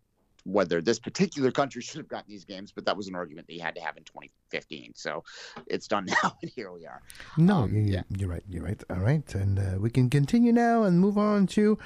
[0.45, 3.55] whether this particular country should have gotten these games, but that was an argument that
[3.55, 4.92] you had to have in 2015.
[4.95, 5.24] So
[5.66, 7.03] it's done now, and here we are.
[7.36, 8.03] No, um, you're, yeah.
[8.16, 8.45] you're right.
[8.49, 8.82] You're right.
[8.90, 9.34] All right.
[9.34, 11.78] And uh, we can continue now and move on to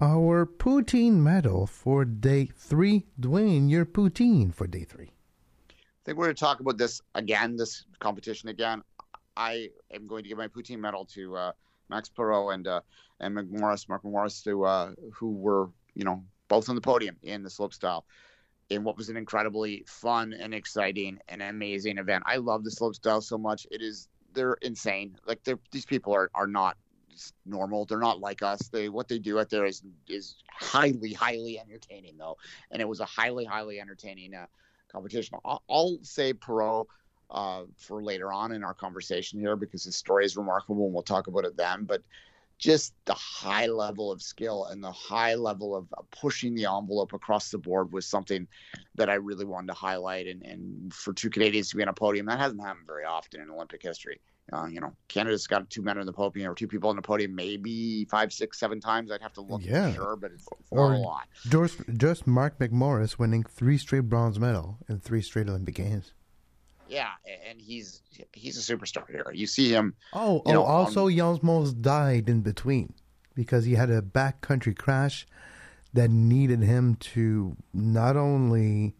[0.00, 3.06] our poutine medal for day three.
[3.20, 5.10] Dwayne, your poutine for day three.
[5.70, 5.72] I
[6.04, 8.82] think we're going to talk about this again, this competition again.
[9.36, 11.52] I am going to give my poutine medal to uh,
[11.88, 12.80] Max Parrot and uh,
[13.20, 17.42] and McMorris, Mark McMorris, who uh, who were you know both on the podium in
[17.42, 18.02] the slopestyle
[18.70, 22.22] in what was an incredibly fun and exciting and amazing event.
[22.26, 23.66] I love the slopestyle so much.
[23.70, 25.16] It is they're insane.
[25.26, 26.76] Like they're these people are are not
[27.46, 27.84] normal.
[27.84, 28.68] They're not like us.
[28.68, 32.36] They what they do out there is is highly highly entertaining though,
[32.70, 34.46] and it was a highly highly entertaining uh,
[34.90, 35.38] competition.
[35.44, 36.86] I'll, I'll say Parrot
[37.30, 41.02] uh, for later on in our conversation here because his story is remarkable and we'll
[41.02, 41.84] talk about it then.
[41.84, 42.02] But
[42.58, 47.50] just the high level of skill and the high level of pushing the envelope across
[47.50, 48.48] the board was something
[48.96, 50.26] that I really wanted to highlight.
[50.26, 53.40] And, and for two Canadians to be on a podium, that hasn't happened very often
[53.40, 54.20] in Olympic history.
[54.52, 57.02] Uh, you know, Canada's got two men on the podium or two people on the
[57.02, 59.12] podium, maybe five, six, seven times.
[59.12, 59.92] I'd have to look yeah.
[59.92, 61.28] sure, but it's, it's or a lot.
[61.48, 66.12] Just, just Mark McMorris winning three straight bronze medal in three straight Olympic Games.
[66.88, 67.10] Yeah,
[67.48, 69.26] and he's he's a superstar here.
[69.32, 69.94] You see him.
[70.12, 70.52] Oh, oh!
[70.52, 71.12] Know, also, on...
[71.72, 72.94] died in between
[73.34, 75.26] because he had a backcountry crash
[75.92, 78.94] that needed him to not only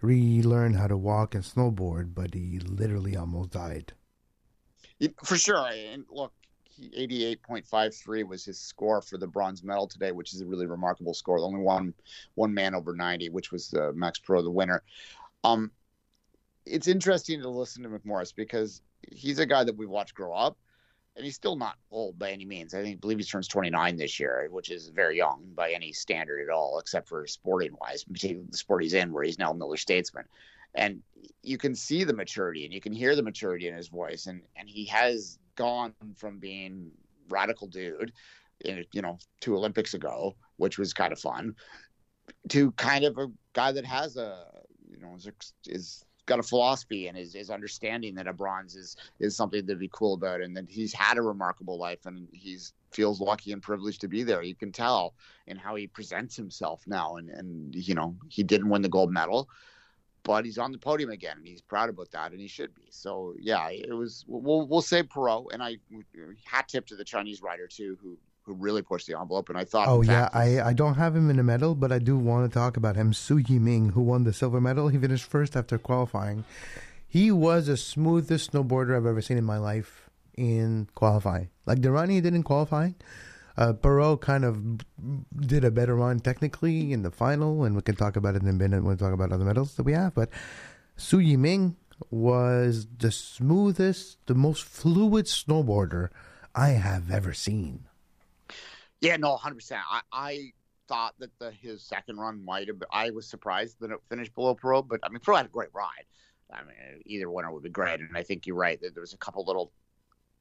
[0.00, 3.92] relearn how to walk and snowboard, but he literally almost died.
[5.24, 5.66] For sure.
[5.66, 6.32] And look,
[6.80, 11.38] 88.53 was his score for the bronze medal today, which is a really remarkable score.
[11.38, 11.94] Only one
[12.34, 14.82] one man over 90, which was uh, Max Parrot, the winner.
[15.44, 15.70] Um,
[16.66, 20.56] it's interesting to listen to McMorris because he's a guy that we watched grow up,
[21.14, 22.74] and he's still not old by any means.
[22.74, 26.42] I think, believe he turns 29 this year, which is very young by any standard
[26.42, 29.76] at all, except for sporting wise, particularly the sport he's in, where he's now Miller
[29.76, 30.24] Statesman.
[30.74, 31.02] And
[31.42, 34.26] you can see the maturity and you can hear the maturity in his voice.
[34.26, 36.90] And, and he has gone from being
[37.30, 38.12] radical dude,
[38.62, 41.54] you know, two Olympics ago, which was kind of fun,
[42.50, 44.44] to kind of a guy that has a,
[44.90, 45.30] you know, is,
[45.66, 49.76] is got a philosophy and is, is understanding that a bronze is is something to
[49.76, 53.62] be cool about and that he's had a remarkable life and he's feels lucky and
[53.62, 54.42] privileged to be there.
[54.42, 55.14] You can tell
[55.46, 59.12] in how he presents himself now and and you know he didn't win the gold
[59.12, 59.48] medal
[60.24, 62.86] but he's on the podium again and he's proud about that and he should be.
[62.90, 65.76] So yeah it was we'll we'll say Parrot and I
[66.44, 69.48] hat tip to the Chinese rider too who who really pushed the envelope.
[69.48, 71.98] And I thought, oh yeah, I, I don't have him in the medal, but I
[71.98, 73.12] do want to talk about him.
[73.12, 76.44] Su Yiming, who won the silver medal, he finished first after qualifying.
[77.08, 81.50] He was the smoothest snowboarder I've ever seen in my life in qualifying.
[81.66, 82.94] Like Durrani did in qualifying.
[83.56, 84.78] Uh, Parrot kind of
[85.34, 88.48] did a better run technically in the final, and we can talk about it in
[88.48, 90.14] a minute when we talk about other medals that we have.
[90.14, 90.28] But
[90.96, 91.74] Su Yiming
[92.10, 96.10] was the smoothest, the most fluid snowboarder
[96.54, 97.85] I have ever seen.
[99.00, 99.82] Yeah, no, hundred percent.
[99.90, 100.52] I, I
[100.88, 102.82] thought that the his second run might have.
[102.92, 105.70] I was surprised that it finished below Parrot, but I mean, Parrot had a great
[105.74, 106.06] ride.
[106.52, 109.12] I mean, either winner would be great, and I think you're right that there was
[109.12, 109.72] a couple little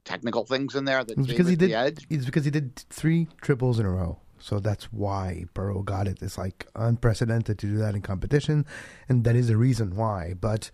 [0.04, 1.72] technical things in there that it's because he did.
[1.72, 2.06] Edge.
[2.10, 4.20] It's because he did three triples in a row.
[4.38, 6.22] So that's why Parrot got it.
[6.22, 8.66] It's like unprecedented to do that in competition,
[9.10, 10.34] and that is the reason why.
[10.40, 10.70] But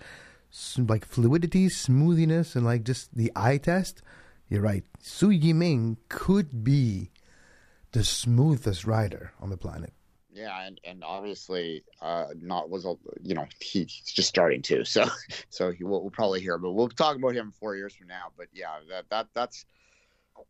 [0.77, 4.01] like fluidity, smoothness, and like just the eye test,
[4.49, 4.83] you're right.
[4.99, 7.11] Su Yiming could be
[7.91, 9.93] the smoothest rider on the planet.
[10.33, 14.85] Yeah, and, and obviously uh, not was a you know he, he's just starting too,
[14.85, 15.05] so
[15.49, 18.31] so he will we'll probably hear but we'll talk about him four years from now.
[18.37, 19.65] But yeah, that that that's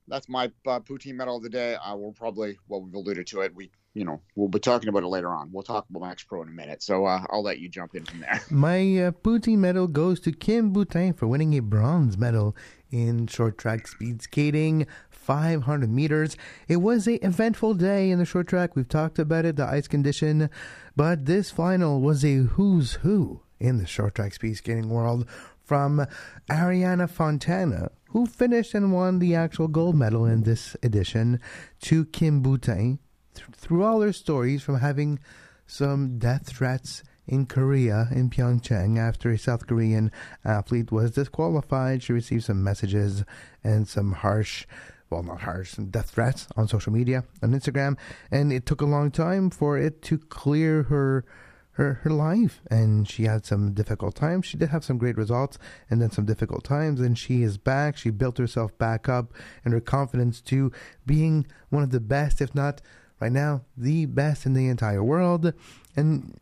[0.08, 1.76] that's my uh, poutine medal of the day.
[1.76, 3.56] Uh, we'll probably well we've alluded to it.
[3.56, 5.50] We you know we'll be talking about it later on.
[5.52, 6.84] We'll talk about Max Parrot in a minute.
[6.84, 8.40] So uh, I'll let you jump in from there.
[8.52, 12.56] My uh, poutine medal goes to Kim Boutin for winning a bronze medal
[12.92, 14.86] in short track speed skating.
[15.32, 16.36] 500 meters.
[16.68, 18.76] It was a eventful day in the short track.
[18.76, 20.50] We've talked about it, the ice condition,
[20.98, 25.26] but this final was a who's who in the short track speed skating world
[25.64, 26.06] from
[26.50, 31.40] Arianna Fontana, who finished and won the actual gold medal in this edition,
[31.84, 33.00] to Kim Boutin.
[33.34, 35.18] Th- through all her stories from having
[35.66, 40.12] some death threats in Korea, in Pyeongchang, after a South Korean
[40.44, 42.04] athlete was disqualified.
[42.04, 43.24] She received some messages
[43.64, 44.66] and some harsh
[45.12, 47.98] well, not harsh, and death threats on social media, on Instagram,
[48.32, 51.26] and it took a long time for it to clear her
[51.74, 54.46] her her life and she had some difficult times.
[54.46, 55.58] She did have some great results
[55.90, 57.98] and then some difficult times and she is back.
[57.98, 59.34] She built herself back up
[59.64, 60.72] and her confidence to
[61.06, 62.82] being one of the best if not
[63.22, 65.54] right now the best in the entire world.
[65.96, 66.38] And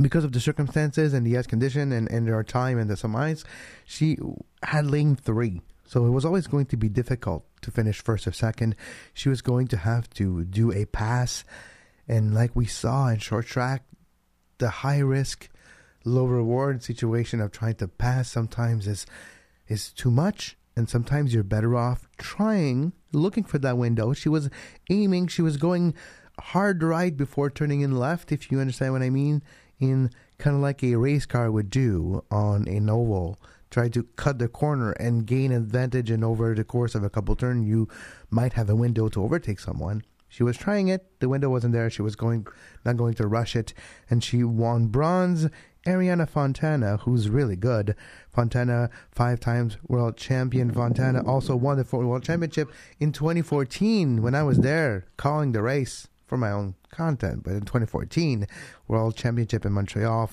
[0.00, 3.16] because of the circumstances and the ice condition and, and her time and the some
[3.16, 3.42] ice
[3.84, 4.16] she
[4.62, 8.32] had lane three so it was always going to be difficult to finish first or
[8.32, 8.76] second.
[9.14, 11.44] She was going to have to do a pass.
[12.06, 13.84] And like we saw in short track,
[14.58, 15.48] the high risk,
[16.04, 19.06] low reward situation of trying to pass sometimes is
[19.66, 20.58] is too much.
[20.76, 24.12] And sometimes you're better off trying, looking for that window.
[24.12, 24.50] She was
[24.90, 25.94] aiming, she was going
[26.38, 29.42] hard right before turning in left, if you understand what I mean,
[29.80, 33.38] in kind of like a race car would do on a oval
[33.70, 37.36] try to cut the corner and gain advantage and over the course of a couple
[37.36, 37.88] turns you
[38.30, 40.02] might have a window to overtake someone.
[40.28, 41.20] She was trying it.
[41.20, 41.88] The window wasn't there.
[41.88, 42.46] She was going
[42.84, 43.72] not going to rush it.
[44.10, 45.48] And she won bronze.
[45.86, 47.94] Arianna fontana who's really good.
[48.30, 50.70] Fontana five times world champion.
[50.70, 56.08] Fontana also won the world championship in 2014 when i was there calling the race
[56.28, 57.42] for my own content.
[57.42, 58.46] But in 2014,
[58.86, 60.26] World Championship in Montreal,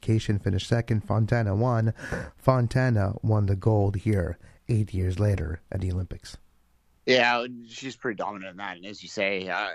[0.00, 1.02] Fontana finished second.
[1.02, 1.94] Fontana won.
[2.36, 4.38] Fontana won the gold here
[4.68, 6.38] eight years later at the Olympics.
[7.06, 8.76] Yeah, she's pretty dominant in that.
[8.76, 9.70] And as you say, uh,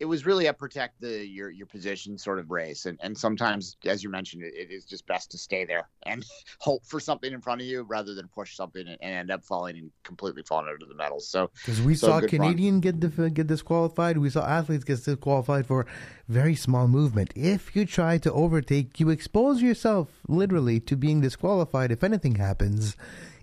[0.00, 3.76] it was really a protect the your your position sort of race, and and sometimes,
[3.84, 6.24] as you mentioned, it, it is just best to stay there and
[6.60, 9.76] hope for something in front of you rather than push something and, end up falling
[9.76, 11.28] and completely falling under the medals.
[11.28, 14.18] So Because we so saw Canadian get dif- get disqualified.
[14.18, 15.86] We saw athletes get disqualified for
[16.28, 17.32] very small movement.
[17.34, 22.96] If you try to overtake, you expose yourself literally to being disqualified if anything happens,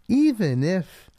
[0.07, 1.09] even if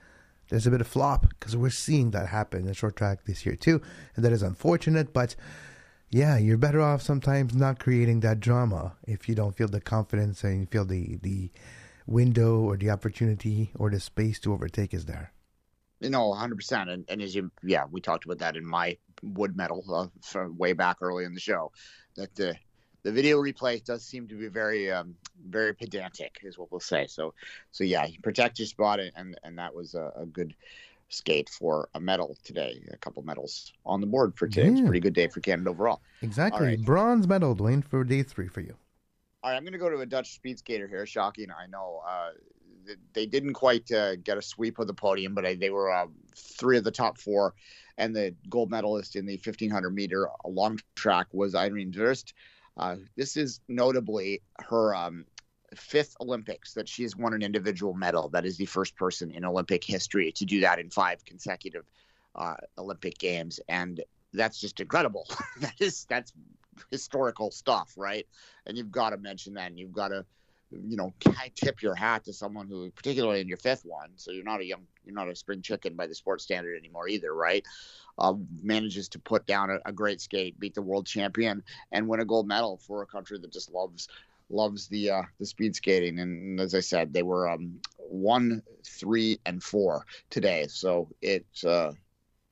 [0.49, 1.29] there's a bit of flop.
[1.29, 3.81] Because we're seeing that happen in short track this year too,
[4.15, 5.13] and that is unfortunate.
[5.13, 5.37] But
[6.11, 10.45] yeah, you're better off sometimes not creating that drama if you don't feel the confidence
[10.45, 11.51] and you feel the the
[12.07, 15.33] window or the opportunity or the space to overtake is there.
[16.01, 16.89] You know, 100%.
[16.91, 20.73] And, and as you, yeah, we talked about that in my wood medal uh, way
[20.73, 21.73] back early in the show.
[22.17, 22.55] That the
[23.07, 25.15] the video replay does seem to be very, um,
[25.49, 27.07] very pedantic, is what we'll say.
[27.07, 27.35] So,
[27.71, 30.57] so yeah, protect your spot, and and that was a, a good
[31.09, 32.83] skate for a medal today.
[32.91, 34.71] A couple medals on the board for today.
[34.71, 36.01] It's a pretty good day for Canada overall.
[36.21, 36.67] Exactly.
[36.67, 36.85] Right.
[36.85, 38.75] Bronze medal, Dwayne, for day three for you.
[39.45, 41.07] All right, I'm going to go to a Dutch speed skater here.
[41.07, 42.03] Shocking, I know.
[42.05, 42.31] Uh,
[43.13, 46.07] they didn't quite uh, get a sweep of the podium, but I, they were uh,
[46.35, 47.55] three of the top four.
[47.99, 52.33] And the gold medalist in the 1500 meter long track was Ireen Wüst.
[52.77, 55.25] Uh, this is notably her um,
[55.75, 58.29] fifth Olympics that she has won an individual medal.
[58.29, 61.85] That is the first person in Olympic history to do that in five consecutive
[62.35, 64.03] uh, Olympic games, and
[64.33, 65.27] that's just incredible.
[65.61, 66.33] that is that's
[66.91, 68.27] historical stuff, right?
[68.67, 70.25] And you've got to mention that, and you've got to,
[70.85, 71.13] you know,
[71.55, 74.65] tip your hat to someone who, particularly in your fifth one, so you're not a
[74.65, 77.65] young, you're not a spring chicken by the sports standard anymore either, right?
[78.19, 81.63] Uh, manages to put down a, a great skate, beat the world champion,
[81.93, 84.09] and win a gold medal for a country that just loves
[84.49, 86.19] loves the uh, the speed skating.
[86.19, 91.65] And as I said, they were um, one, three, and four today, so it's.
[91.65, 91.93] Uh,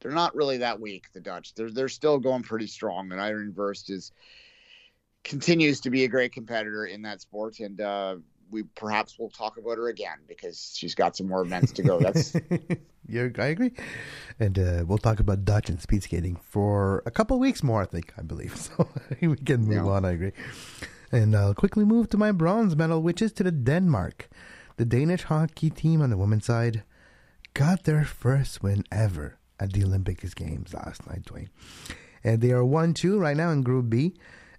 [0.00, 1.54] they're not really that weak, the Dutch.
[1.54, 4.12] They're they're still going pretty strong, and Ireen Wüst is
[5.24, 8.16] continues to be a great competitor in that sport, and uh,
[8.50, 11.98] we perhaps will talk about her again because she's got some more events to go.
[12.00, 12.36] That's
[13.08, 13.72] Yeah, I agree.
[14.40, 17.86] And uh, we'll talk about Dutch and speed skating for a couple weeks more, I
[17.86, 18.56] think, I believe.
[18.66, 18.88] So
[19.20, 19.90] we can move Yeah.
[19.90, 20.32] on, I agree.
[21.12, 24.28] And I'll quickly move to my bronze medal, which is to the Denmark.
[24.76, 26.82] The Danish hockey team on the women's side
[27.52, 31.48] got their first win ever at the Olympics Games last night, Dwayne.
[32.24, 34.14] And they are 1 2 right now in Group B.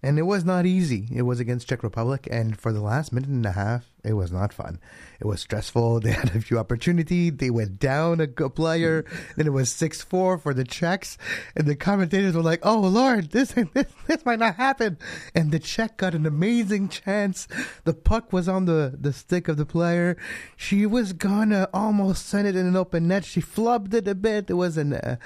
[0.05, 1.07] And it was not easy.
[1.11, 4.31] It was against Czech Republic, and for the last minute and a half, it was
[4.31, 4.79] not fun.
[5.19, 5.99] It was stressful.
[6.05, 7.33] They had a few opportunities.
[7.37, 9.05] They went down a good player.
[9.35, 11.17] Then it was six four for the Czechs,
[11.55, 14.97] and the commentators were like, "Oh Lord, this this this might not happen."
[15.33, 17.47] And the Czech got an amazing chance.
[17.85, 20.17] The puck was on the the stick of the player.
[20.55, 23.25] She was gonna almost send it in an open net.
[23.25, 24.49] She flubbed it a bit.
[24.49, 25.17] It was an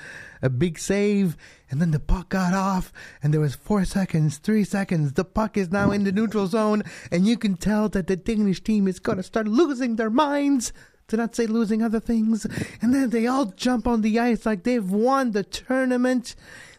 [0.42, 1.36] a big save,
[1.70, 5.14] and then the puck got off, and there was four seconds, three seconds.
[5.14, 8.64] The puck is now in the neutral zone, and you can tell that the Danish
[8.70, 10.72] team is going to start losing their minds.
[11.08, 12.46] To not say losing other things,
[12.84, 16.36] and then they all jump on the ice like they've won the tournament,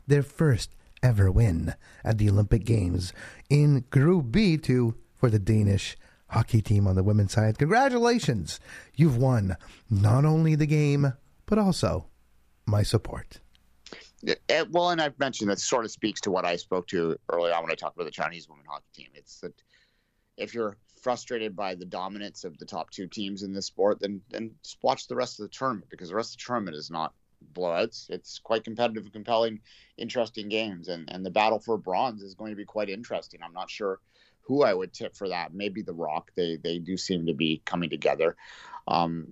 [0.07, 0.71] their first
[1.03, 1.75] ever win
[2.05, 3.13] at the Olympic Games
[3.49, 5.97] in Group B two for the Danish
[6.29, 7.59] hockey team on the women's side.
[7.59, 8.61] Congratulations,
[8.95, 9.57] you've won
[9.91, 11.15] not only the game
[11.45, 12.07] but also
[12.67, 13.41] my support.
[14.49, 17.53] Eh, well, and I've mentioned that sort of speaks to what I spoke to earlier
[17.53, 19.09] on when I talked about the Chinese women hockey team.
[19.15, 19.61] It's that
[20.37, 24.21] if you're frustrated by the dominance of the top two teams in this sport, then
[24.31, 26.91] then just watch the rest of the tournament because the rest of the tournament is
[26.91, 27.15] not
[27.55, 28.11] blowouts.
[28.11, 29.61] It's quite competitive, compelling,
[29.97, 33.41] interesting games, and and the battle for bronze is going to be quite interesting.
[33.43, 34.01] I'm not sure
[34.43, 35.55] who I would tip for that.
[35.55, 36.31] Maybe the ROC.
[36.35, 38.37] They they do seem to be coming together.
[38.89, 39.29] Um,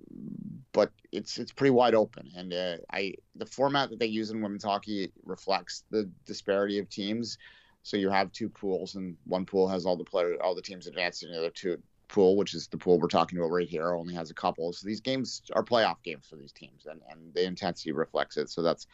[0.71, 4.41] but it's it's pretty wide open, and uh, I the format that they use in
[4.41, 7.37] women's hockey reflects the disparity of teams.
[7.83, 10.87] So you have two pools, and one pool has all the player, all the teams
[10.87, 11.77] advanced, and the other two
[12.07, 14.73] pool, which is the pool we're talking about right here, only has a couple.
[14.73, 18.49] So these games are playoff games for these teams, and, and the intensity reflects it.
[18.49, 18.87] So that's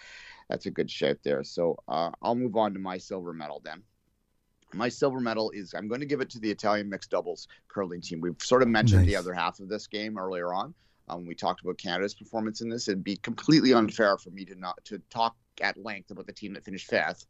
[0.50, 1.44] that's a good shout there.
[1.44, 3.82] So uh, I'll move on to my silver medal then.
[4.74, 8.02] My silver medal is I'm going to give it to the Italian mixed doubles curling
[8.02, 8.20] team.
[8.20, 10.74] We've sort of mentioned the other half of this game earlier on.
[11.08, 12.88] Um, we talked about Canada's performance in this.
[12.88, 16.54] It'd be completely unfair for me to not to talk at length about the team
[16.54, 17.26] that finished fifth,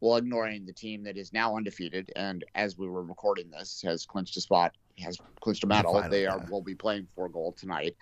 [0.00, 4.06] while ignoring the team that is now undefeated and, as we were recording this, has
[4.06, 5.94] clinched a spot, has clinched a medal.
[5.94, 6.50] final, They are yeah.
[6.50, 7.96] will be playing for gold tonight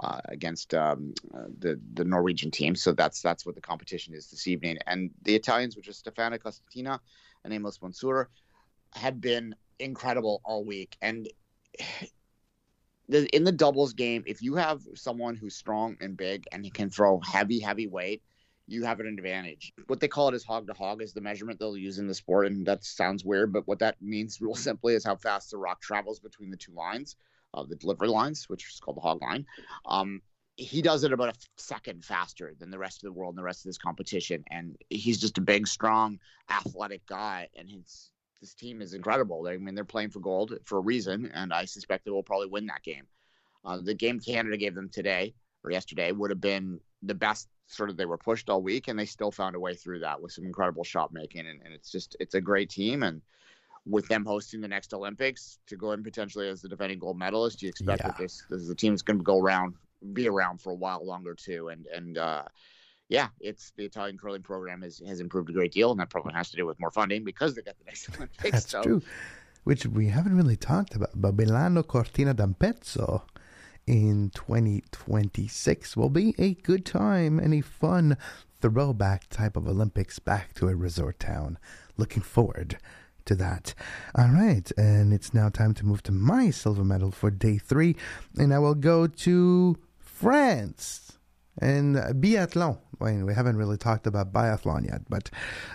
[0.00, 2.74] uh, against um, uh, the the Norwegian team.
[2.74, 4.78] So that's that's what the competition is this evening.
[4.86, 6.98] And the Italians, which is Stefania Constantini
[7.44, 8.26] and Amos Mosaner,
[8.92, 10.96] had been incredible all week.
[11.02, 11.28] And
[13.08, 16.70] the, in the doubles game, if you have someone who's strong and big and he
[16.70, 18.22] can throw heavy, heavy weight,
[18.68, 19.72] you have an advantage.
[19.86, 22.14] What they call it is hog to hog is the measurement they'll use in the
[22.14, 25.56] sport, and that sounds weird, but what that means real simply is how fast the
[25.56, 27.16] rock travels between the two lines,
[27.54, 29.46] uh, the delivery lines, which is called the hog line.
[29.86, 30.20] Um,
[30.56, 33.44] he does it about a second faster than the rest of the world and the
[33.44, 36.18] rest of this competition, and he's just a big, strong,
[36.50, 38.10] athletic guy, and his
[38.40, 39.48] this team is incredible.
[39.48, 42.46] I mean, they're playing for gold for a reason, and I suspect they will probably
[42.46, 43.04] win that game.
[43.64, 47.90] Uh, the game Canada gave them today or yesterday would have been the best sort
[47.90, 50.32] of they were pushed all week and they still found a way through that with
[50.32, 53.20] some incredible shot making and, and it's just it's a great team and
[53.86, 57.62] with them hosting the next olympics to go in potentially as the defending gold medalist
[57.62, 58.08] you expect Yeah.
[58.08, 59.74] that this, this is the team's going to go around
[60.12, 62.42] be around for a while longer too and and uh
[63.10, 66.34] yeah, it's the Italian curling program has, has improved a great deal, and that probably
[66.34, 68.50] has to do with more funding because they got the next Olympics.
[68.50, 69.02] That's so true.
[69.64, 71.08] Which we haven't really talked about.
[71.14, 73.24] But Milano Cortina d'Ampezzo
[73.88, 78.18] in 2026 will be a good time and a fun
[78.60, 81.58] throwback type of Olympics back to a resort town.
[81.96, 82.78] Looking forward
[83.24, 83.74] to that.
[84.14, 87.96] All right, and it's now time to move to my silver medal for day three,
[88.38, 91.18] and I will go to France
[91.60, 92.78] and biathlon.
[93.00, 95.30] I mean, we haven't really talked about biathlon yet, but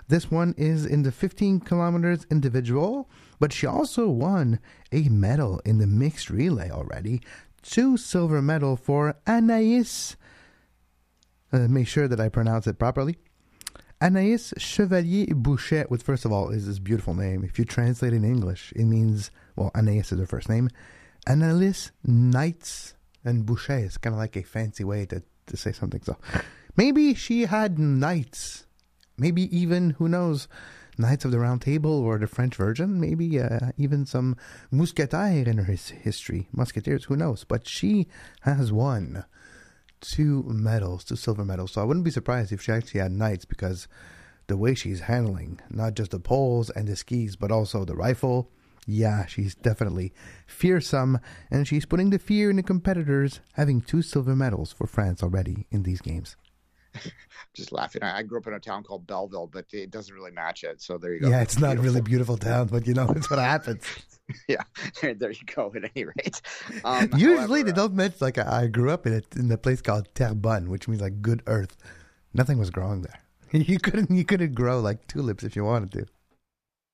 [0.07, 3.09] this one is in the 15 kilometers individual.
[3.39, 4.59] But she also won
[4.91, 7.21] a medal in the mixed relay already.
[7.63, 10.15] Two silver medal for Anaïs.
[11.51, 13.17] Uh, make sure that I pronounce it properly.
[14.01, 17.43] Anaïs Chevalier Bouchet, which first of all is this beautiful name.
[17.43, 20.69] If you translate in English, it means, well, Anaïs is her first name.
[21.25, 26.01] Annalise Knights and Bouchet is kind of like a fancy way to, to say something.
[26.03, 26.17] So
[26.75, 28.65] maybe she had knights.
[29.17, 30.47] Maybe even, who knows,
[30.97, 32.99] Knights of the Round Table or the French Virgin.
[32.99, 34.35] Maybe uh, even some
[34.71, 36.47] mousquetaires in her his history.
[36.51, 37.43] Musketeers, who knows?
[37.43, 38.07] But she
[38.41, 39.25] has won
[40.01, 41.71] two medals, two silver medals.
[41.71, 43.87] So I wouldn't be surprised if she actually had knights because
[44.47, 48.51] the way she's handling not just the poles and the skis, but also the rifle.
[48.85, 50.13] Yeah, she's definitely
[50.45, 51.19] fearsome,
[51.49, 55.67] and she's putting the fear in the competitors, having two silver medals for France already
[55.71, 56.35] in these games.
[57.53, 58.03] Just laughing.
[58.03, 60.81] I, I grew up in a town called Belleville, but it doesn't really match it.
[60.81, 61.29] So there you go.
[61.29, 63.83] Yeah, it's not really beautiful town, but you know, it's what happens.
[64.47, 64.63] yeah,
[65.01, 65.71] there you go.
[65.75, 66.41] At any rate,
[66.83, 69.81] um, Usually however, they don't mention, like, I grew up in a, in a place
[69.81, 71.77] called Terrebonne, which means like good earth.
[72.33, 73.19] Nothing was growing there.
[73.51, 76.07] You couldn't you couldn't grow like tulips if you wanted to.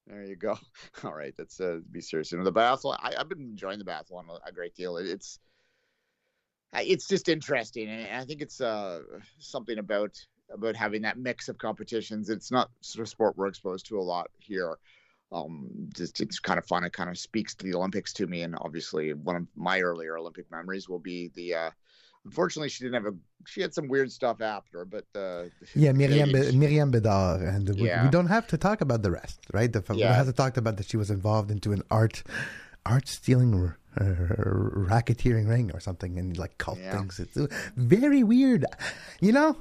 [0.07, 0.57] There you go.
[1.03, 2.31] All right, let's uh, be serious.
[2.31, 2.97] You know, the biathlon.
[2.99, 4.97] I, I've been enjoying the biathlon a, a great deal.
[4.97, 5.39] It, it's
[6.73, 9.01] it's just interesting, and I think it's uh,
[9.37, 10.17] something about
[10.53, 12.29] about having that mix of competitions.
[12.29, 14.77] It's not sort of sport we're exposed to a lot here.
[15.31, 16.83] Um, just it's kind of fun.
[16.83, 20.17] It kind of speaks to the Olympics to me, and obviously one of my earlier
[20.17, 21.53] Olympic memories will be the.
[21.53, 21.71] Uh,
[22.25, 23.17] unfortunately, she didn't have a.
[23.45, 25.45] She had some weird stuff after, but uh,
[25.75, 28.03] Yeah, Myriam, Be- Myriam Bédard, and we, Yeah.
[28.05, 29.71] we don't have to talk about the rest, right?
[29.71, 30.13] The, We Yeah.
[30.13, 32.23] have to talk about that she was involved into an art,
[32.87, 36.97] art stealing, r- r- racketeering ring or something, and like cult Yeah.
[36.97, 37.19] things.
[37.19, 37.37] It's
[37.77, 38.65] very weird.
[39.21, 39.57] You know,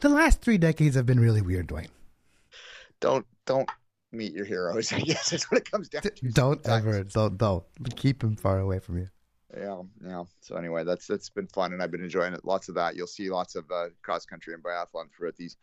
[0.00, 1.88] the last three decades have been really weird, Dwayne.
[3.00, 3.68] don't don't
[4.12, 4.92] meet your heroes.
[4.92, 6.10] I guess that's what it comes down to.
[6.32, 6.86] Don't sometimes.
[6.86, 7.64] ever, don't, don't
[7.96, 9.08] keep him far away from you.
[9.56, 10.24] Yeah, yeah.
[10.40, 12.44] So anyway, that's that's been fun, and I've been enjoying it.
[12.44, 12.96] Lots of that.
[12.96, 15.56] You'll see lots of uh, cross country and biathlon throughout these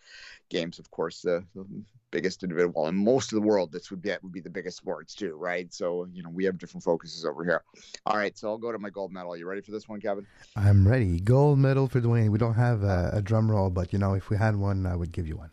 [0.49, 0.79] games.
[0.79, 1.65] Of course, the, the
[2.09, 3.71] biggest individual in most of the world.
[3.71, 5.71] This would be that would be the biggest sports too, right?
[5.71, 7.63] So you know we have different focuses over here.
[8.07, 9.37] All right, so I'll go to my gold medal.
[9.37, 10.25] You ready for this one, Kevin?
[10.55, 11.19] I'm ready.
[11.19, 12.29] Gold medal for Dwayne.
[12.29, 14.95] We don't have a, a drum roll, but you know, if we had one, I
[14.95, 15.51] would give you one.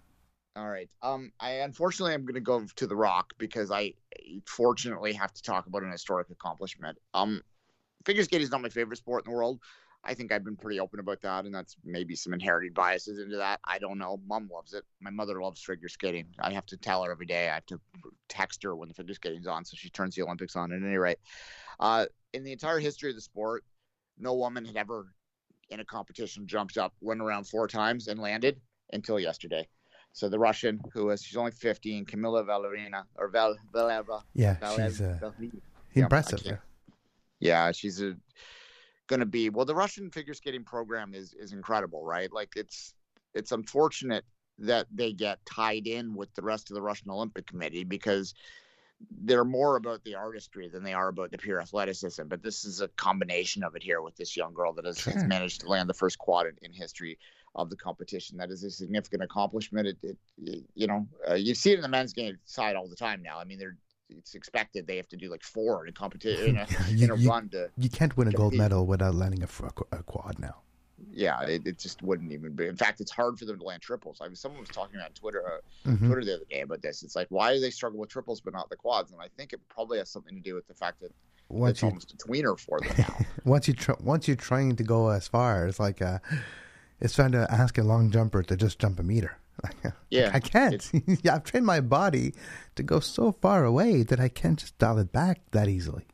[0.56, 0.88] All right.
[1.02, 3.94] Um, I unfortunately I'm going to go to the Rock because I
[4.46, 6.98] fortunately have to talk about an historic accomplishment.
[7.14, 7.42] Um,
[8.04, 9.60] figure skating is not my favorite sport in the world.
[10.04, 13.36] I think I've been pretty open about that, and that's maybe some inherited biases into
[13.36, 13.60] that.
[13.64, 14.20] I don't know.
[14.26, 14.82] Mom loves it.
[15.00, 16.26] My mother loves figure skating.
[16.40, 17.48] I have to tell her every day.
[17.48, 17.80] I have to
[18.28, 20.72] text her when the figure skating's on, so she turns the Olympics on.
[20.72, 21.18] At any rate,
[21.78, 23.62] uh, in the entire history of the sport,
[24.18, 25.06] no woman had ever
[25.70, 28.60] in a competition jumped up, went around four times, and landed
[28.92, 29.68] until yesterday.
[30.12, 34.22] So the Russian, who is she's only 15, Kamila Valerina or Val Valieva.
[34.34, 34.56] Yeah,
[34.88, 35.30] she's uh,
[36.06, 36.38] impressive.
[36.50, 36.60] can't-
[37.42, 38.14] yeah, she's a,
[39.08, 39.66] gonna be well.
[39.66, 42.32] The Russian figure skating program is is incredible, right?
[42.32, 42.94] Like it's
[43.34, 44.24] it's unfortunate
[44.58, 48.32] that they get tied in with the rest of the Russian Olympic Committee because
[49.24, 52.22] they're more about the artistry than they are about the pure athleticism.
[52.28, 55.26] But this is a combination of it here with this young girl that has, Sure.
[55.26, 57.18] managed to land the first quad in, in history
[57.56, 58.38] of the competition.
[58.38, 59.88] That is a significant accomplishment.
[59.88, 62.94] It, it you know, uh, you see it in the men's game side all the
[62.94, 63.40] time now.
[63.40, 63.76] I mean, they're
[64.18, 67.10] it's expected they have to do like four in a competition in a, You- in
[67.10, 68.58] a you- run to You can't win a gold compete.
[68.60, 69.48] medal without landing a,
[69.96, 70.56] a quad now.
[71.10, 72.66] yeah, it, it just wouldn't even be.
[72.66, 74.18] In fact, it's hard for them to land triples.
[74.20, 76.06] I mean, someone was talking on Twitter, uh, Mhm.
[76.06, 77.02] Twitter the other day about this.
[77.02, 79.10] It's like, why do they struggle with triples but not the quads?
[79.12, 81.10] And I think it probably has something to do with the fact that
[81.48, 83.16] Once it's you almost a tweener for them now.
[83.44, 86.18] once you tr- once you're trying to go as far, it's like uh,
[87.00, 89.36] it's trying to ask a long jumper to just jump a meter.
[90.10, 90.90] Yeah, I can't.
[91.22, 92.34] yeah, I've trained my body
[92.74, 96.06] to go so far away that I can't just dial it back that easily.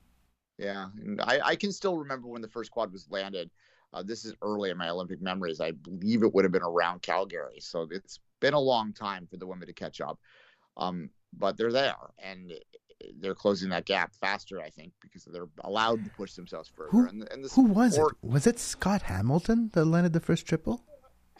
[0.56, 3.50] Yeah, and I, I can still remember when the first quad was landed.
[3.92, 5.60] Uh, this is early in my Olympic memories.
[5.60, 9.36] I believe it would have been around Calgary, so it's been a long time for
[9.36, 10.18] the women to catch up.
[10.76, 12.52] Um, but they're there, and
[13.20, 16.90] they're closing that gap faster, I think, because they're allowed to push themselves further.
[16.90, 18.28] Who, and, and who was sport- it?
[18.28, 20.84] Was it Scott Hamilton that landed the first triple?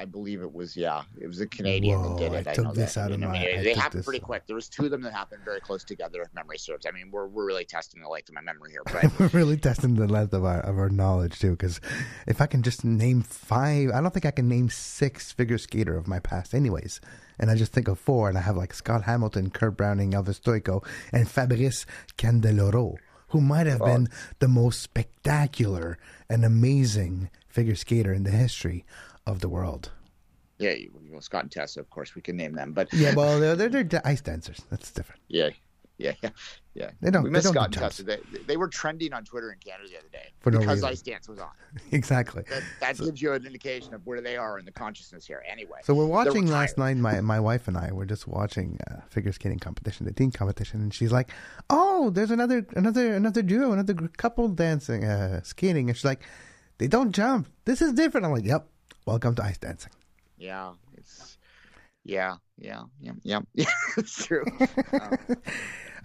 [0.00, 2.46] I believe it was yeah, it was a Canadian Whoa, that did it.
[2.46, 3.00] I I, took know this that.
[3.06, 4.46] out of mean, my- they- I they happened pretty quick.
[4.46, 6.86] There was two of them that happened very close together, if memory serves.
[6.86, 9.56] I mean, we're we're really testing the length of my memory here, but We're really
[9.56, 11.50] testing the length of our of our knowledge too.
[11.52, 11.80] Because
[12.26, 15.96] if I can just name five, I don't think I can name six figure skater
[15.96, 17.00] of my past, anyways.
[17.40, 20.40] And I just think of four, and I have like Scott Hamilton, Kurt Browning, Elvis
[20.40, 21.86] Stojko, and Fabrice
[22.16, 22.96] Candeloro,
[23.28, 24.08] who might have been
[24.40, 28.84] the most spectacular and amazing figure skater in the history
[29.28, 29.90] of the world.
[30.58, 33.38] yeah, you, well, Scott and Tessa, of course, we can name them, but Yeah, well,
[33.40, 34.60] they're, they're, they're ice dancers.
[34.70, 35.20] That's different.
[35.28, 35.50] Yeah,
[35.98, 36.30] yeah, yeah,
[36.74, 36.90] yeah.
[37.00, 38.02] They don't- We missed Scott and Tessa.
[38.02, 40.88] They, they were trending on Twitter in Canada the other day For no because reason.
[40.90, 41.50] Ice Dance was on.
[41.92, 42.42] exactly.
[42.48, 45.42] That, that gives you an indication of where they are in the consciousness here.
[45.48, 46.96] Anyway, So we're watching last night.
[46.96, 50.80] My my wife and I were just watching uh, figure skating competition, the team competition,
[50.80, 51.30] and she's like,
[51.70, 56.22] "Oh, there's another another another duo, another couple dancing, uh, skating." And she's like,
[56.78, 57.48] "They don't jump.
[57.64, 58.66] This is different." I'm like, "Yep,
[59.08, 59.92] welcome to ice dancing."
[60.36, 61.38] Yeah, it's
[62.04, 63.40] yeah, yeah, yeah, yeah.
[63.54, 64.44] yeah it's true.
[64.92, 65.18] Um,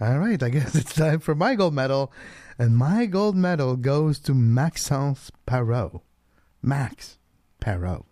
[0.00, 2.12] All right, I guess it's time for my gold medal,
[2.58, 6.00] and my gold medal goes to Maxence Parrot.
[6.62, 7.18] Max
[7.60, 8.04] Parrot,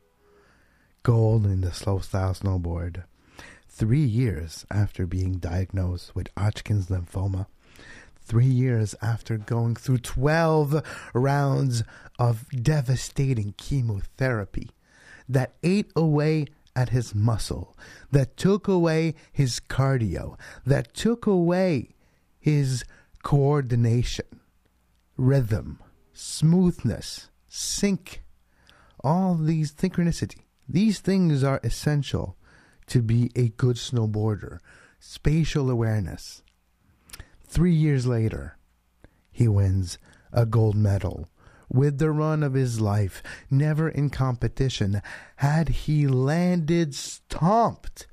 [1.02, 3.04] gold in the slopestyle snowboard.
[3.68, 7.46] Three years after being diagnosed with Hodgkin's lymphoma,
[8.20, 10.82] three years after going through 12
[11.14, 11.82] rounds
[12.18, 14.70] of devastating chemotherapy
[15.32, 17.76] that ate away at his muscle,
[18.10, 21.94] that took away his cardio, that took away
[22.38, 22.84] his
[23.22, 24.40] coordination,
[25.16, 25.80] rhythm,
[26.12, 28.22] smoothness, sync,
[29.04, 30.40] all these synchronicity.
[30.68, 32.36] These things are essential
[32.86, 34.58] to be a good snowboarder.
[34.98, 36.42] Spatial awareness.
[37.44, 38.56] Three years later,
[39.30, 39.98] he wins
[40.32, 41.28] a gold medal
[41.72, 45.00] with the run of his life, never in competition,
[45.36, 48.06] had he landed stomped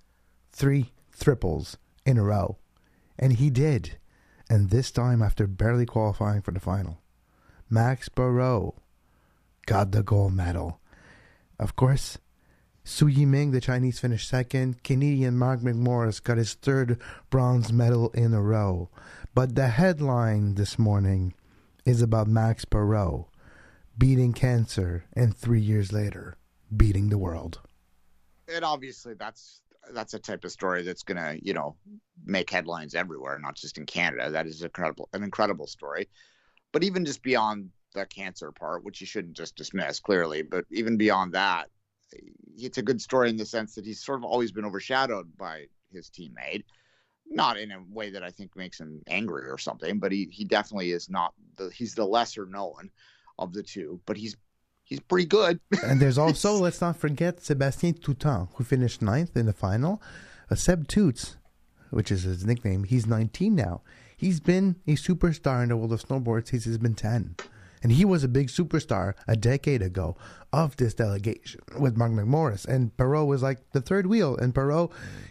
[0.51, 2.57] three triples in a row.
[3.17, 3.97] And he did.
[4.49, 7.01] And this time after barely qualifying for the final.
[7.69, 8.73] Max Parrot
[9.65, 10.79] got the gold medal.
[11.59, 12.17] Of course,
[12.83, 14.83] Su Yiming, the Chinese, finished second.
[14.83, 16.99] Canadian Mark McMorris got his third
[17.29, 18.89] bronze medal in a row.
[19.35, 21.35] But the headline this morning
[21.85, 23.28] is about Max Parrot
[23.99, 26.37] beating cancer and three years later
[26.75, 27.59] beating the world.
[28.47, 31.75] and obviously, that's that's a type of story that's gonna you know
[32.25, 34.29] make headlines everywhere, not just in Canada.
[34.31, 36.07] That is incredible, an incredible story.
[36.71, 40.97] But even just beyond the cancer part, which you shouldn't just dismiss clearly, but even
[40.97, 41.69] beyond that,
[42.55, 45.65] it's a good story in the sense that he's sort of always been overshadowed by
[45.91, 46.63] his teammate.
[47.31, 50.45] Not in a way that I think makes him angry or something, but he, he
[50.45, 52.89] definitely is not the he's the lesser known
[53.39, 54.35] of the two, but he's
[54.83, 55.59] he's pretty good.
[55.83, 60.01] and there's also, let's not forget, Sébastien Toutant, who finished ninth in the final.
[60.51, 61.37] Uh, Seb Toots,
[61.91, 63.81] which is his nickname, he's 19 now.
[64.17, 67.35] He's been a superstar in the world of snowboard since he's been 10.
[67.81, 70.17] And he was a big superstar a decade ago
[70.51, 72.67] of this delegation with Mark McMorris.
[72.67, 74.35] And Parrot was like the third wheel.
[74.35, 74.89] And Parrot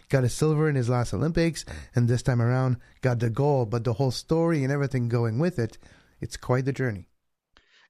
[0.09, 1.63] got a silver in his last Olympics.
[1.93, 3.69] And this time around got the gold.
[3.69, 5.77] But the whole story and everything going with it,
[6.19, 7.08] it's quite the journey.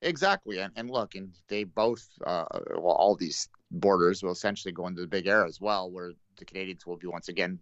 [0.02, 2.46] Exactly, and, and look, and they both, uh,
[2.76, 6.46] well, all these borders will essentially go into the big air as well, where the
[6.46, 7.60] Canadians will be once again,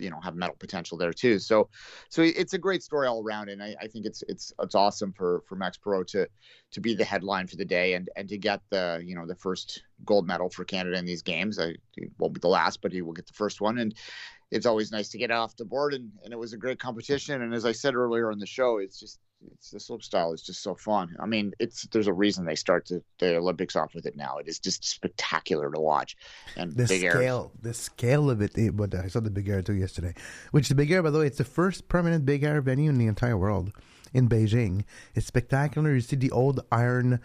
[0.00, 1.38] you know, have medal potential there too.
[1.38, 1.68] So,
[2.08, 5.12] so it's a great story all around, and I, I think it's it's it's awesome
[5.12, 6.26] for for Max Parrot to
[6.70, 9.34] to be the headline for the day and and to get the you know the
[9.34, 11.58] first gold medal for Canada in these games.
[11.58, 13.94] I it won't be the last, but he will get the first one, and
[14.50, 17.42] it's always nice to get off the board, and and it was a great competition.
[17.42, 19.18] And as I said earlier on the show, it's just
[19.52, 21.16] it's the slope style is just so fun.
[21.20, 24.38] I mean, it's there's a reason they start the, the Olympics off with it now.
[24.38, 26.16] It is just spectacular to watch.
[26.56, 27.12] And the big air.
[27.12, 28.56] scale, the scale of it.
[28.58, 30.14] it but I saw the Big Air too yesterday.
[30.50, 32.98] Which the Big Air, by the way, it's the first permanent Big Air venue in
[32.98, 33.72] the entire world
[34.12, 34.84] in Beijing.
[35.14, 35.94] It's spectacular.
[35.94, 37.20] You see the old iron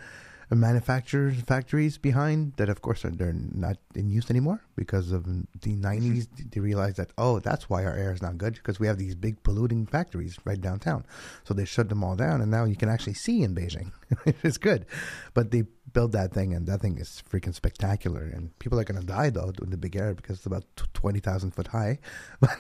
[0.56, 5.76] manufacturers factories behind that of course are they're not in use anymore because of the
[5.76, 6.50] 90s mm-hmm.
[6.52, 9.16] they realized that oh that's why our air is not good because we have these
[9.16, 11.06] big polluting factories right downtown.
[11.44, 13.92] So they shut them all down and now you can actually see in beijing.
[14.44, 14.86] It's good.
[15.34, 18.22] But they build that thing and that thing is freaking spectacular.
[18.22, 21.52] And people are going to die though in the big air because it's about 20,000
[21.52, 22.00] foot high.
[22.40, 22.58] But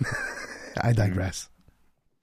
[0.82, 1.50] i digress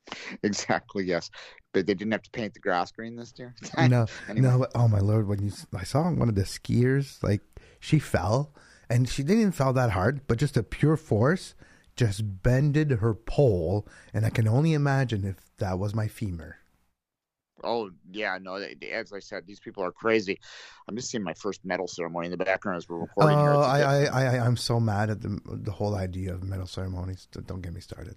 [0.42, 1.30] exactly yes
[1.72, 3.54] but they didn't have to paint the grass green this year
[3.88, 4.48] no Anyway.
[4.48, 7.42] no oh my lord when you i saw one of the skiers like
[7.78, 8.52] she fell
[8.88, 11.54] and she didn't even fall that hard but just a pure force
[11.96, 16.56] just bended her pole and i can only imagine if that was my femur
[17.62, 18.54] Oh yeah, no.
[18.54, 20.40] As I said, these people are crazy.
[20.88, 23.50] I'm just seeing my first medal ceremony in the background as we're recording here.
[23.50, 27.28] oh I, I i i'm so mad at the the whole idea of medal ceremonies
[27.46, 28.16] don't get me started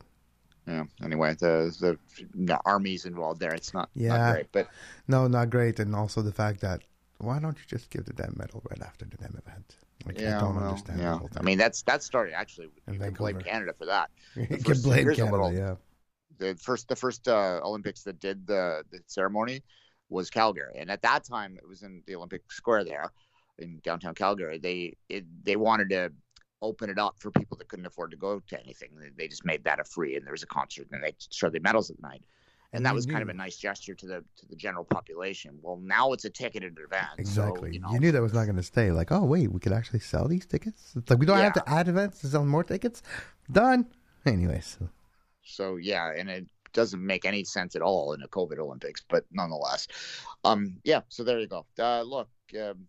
[0.68, 0.84] yeah.
[1.04, 1.98] Anyway, the the,
[2.36, 3.54] the army's involved there.
[3.54, 4.18] It's not Yeah.
[4.18, 4.68] not great, but
[5.08, 6.82] no not great and also the fact that
[7.20, 9.76] why don't you just give the damn medal right after the damn event
[10.06, 11.20] like yeah, i don't well, understand the yeah.
[11.38, 12.68] I mean, that's that started actually.
[12.88, 14.10] In You can blame Canada for that.
[14.36, 15.76] you can blame canada little- yeah
[16.40, 19.64] the first the first uh, Olympics that did the, the ceremony
[20.10, 23.12] was Calgary, and at that time it was in the Olympic Square there
[23.60, 24.58] in downtown Calgary.
[24.58, 26.12] They it, they wanted to
[26.64, 28.90] open it up for people that couldn't afford to go to anything.
[29.18, 31.60] They, just made that a free, and there was a concert, and they showed the
[31.60, 32.24] medals at night.
[32.72, 35.60] And, And that was kind of a nice gesture to the to the general population.
[35.62, 37.20] Well, now it's a ticketed event.
[37.20, 37.70] Exactly.
[37.70, 38.92] So, you, know, you knew that was not going to stay.
[38.92, 40.94] Like, oh wait, we could actually sell these tickets.
[40.96, 43.04] It's like we don't have to add events to sell more tickets.
[43.52, 43.86] Done.
[44.26, 44.80] Anyways,
[45.44, 49.26] So yeah, and it doesn't make any sense at all in a COVID Olympics, but
[49.32, 49.88] nonetheless,
[50.44, 51.02] um, yeah.
[51.10, 51.68] So there you go.
[51.78, 52.30] Uh, look,
[52.60, 52.88] um,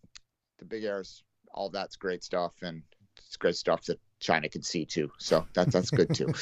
[0.59, 2.83] the big airs, all that's great stuff, and
[3.35, 5.11] it's great stuff that China can see too.
[5.19, 6.33] So that that's good too.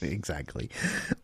[0.00, 0.70] exactly.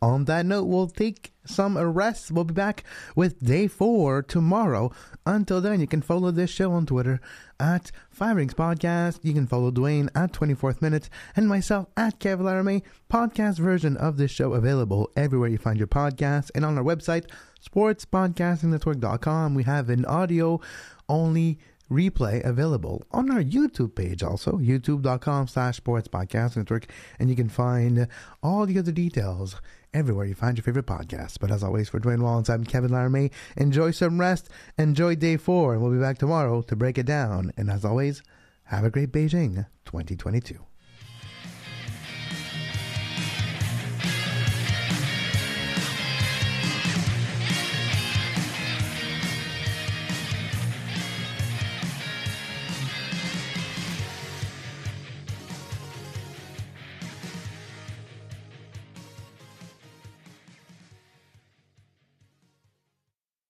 [0.02, 2.30] On that note, we'll take some rest.
[2.30, 2.84] We'll be back
[3.16, 4.92] with day four tomorrow.
[5.24, 7.18] Until then, you can follow this show on Twitter
[7.58, 9.20] at Five Rings Podcast.
[9.22, 12.82] You can follow Dwayne at 24th Minute and myself at Kevin Laramee.
[13.10, 17.24] Podcast version of this show available everywhere you find your podcasts and on our website,
[17.66, 19.54] sportspodcastingnetwork.com.
[19.54, 20.60] We have an audio
[21.08, 21.58] only
[21.90, 26.86] replay available on our YouTube page also, youtube.com slash sports podcast network.
[27.18, 28.08] And you can find
[28.42, 29.56] all the other details
[29.92, 31.38] everywhere you find your favorite podcasts.
[31.38, 33.30] But as always, for Dwayne Wallens, I'm Kevin Laramee.
[33.56, 34.48] Enjoy some rest.
[34.76, 35.74] Enjoy day four.
[35.74, 37.52] And we'll be back tomorrow to break it down.
[37.56, 38.22] And as always,
[38.64, 40.73] have a great Beijing 2022.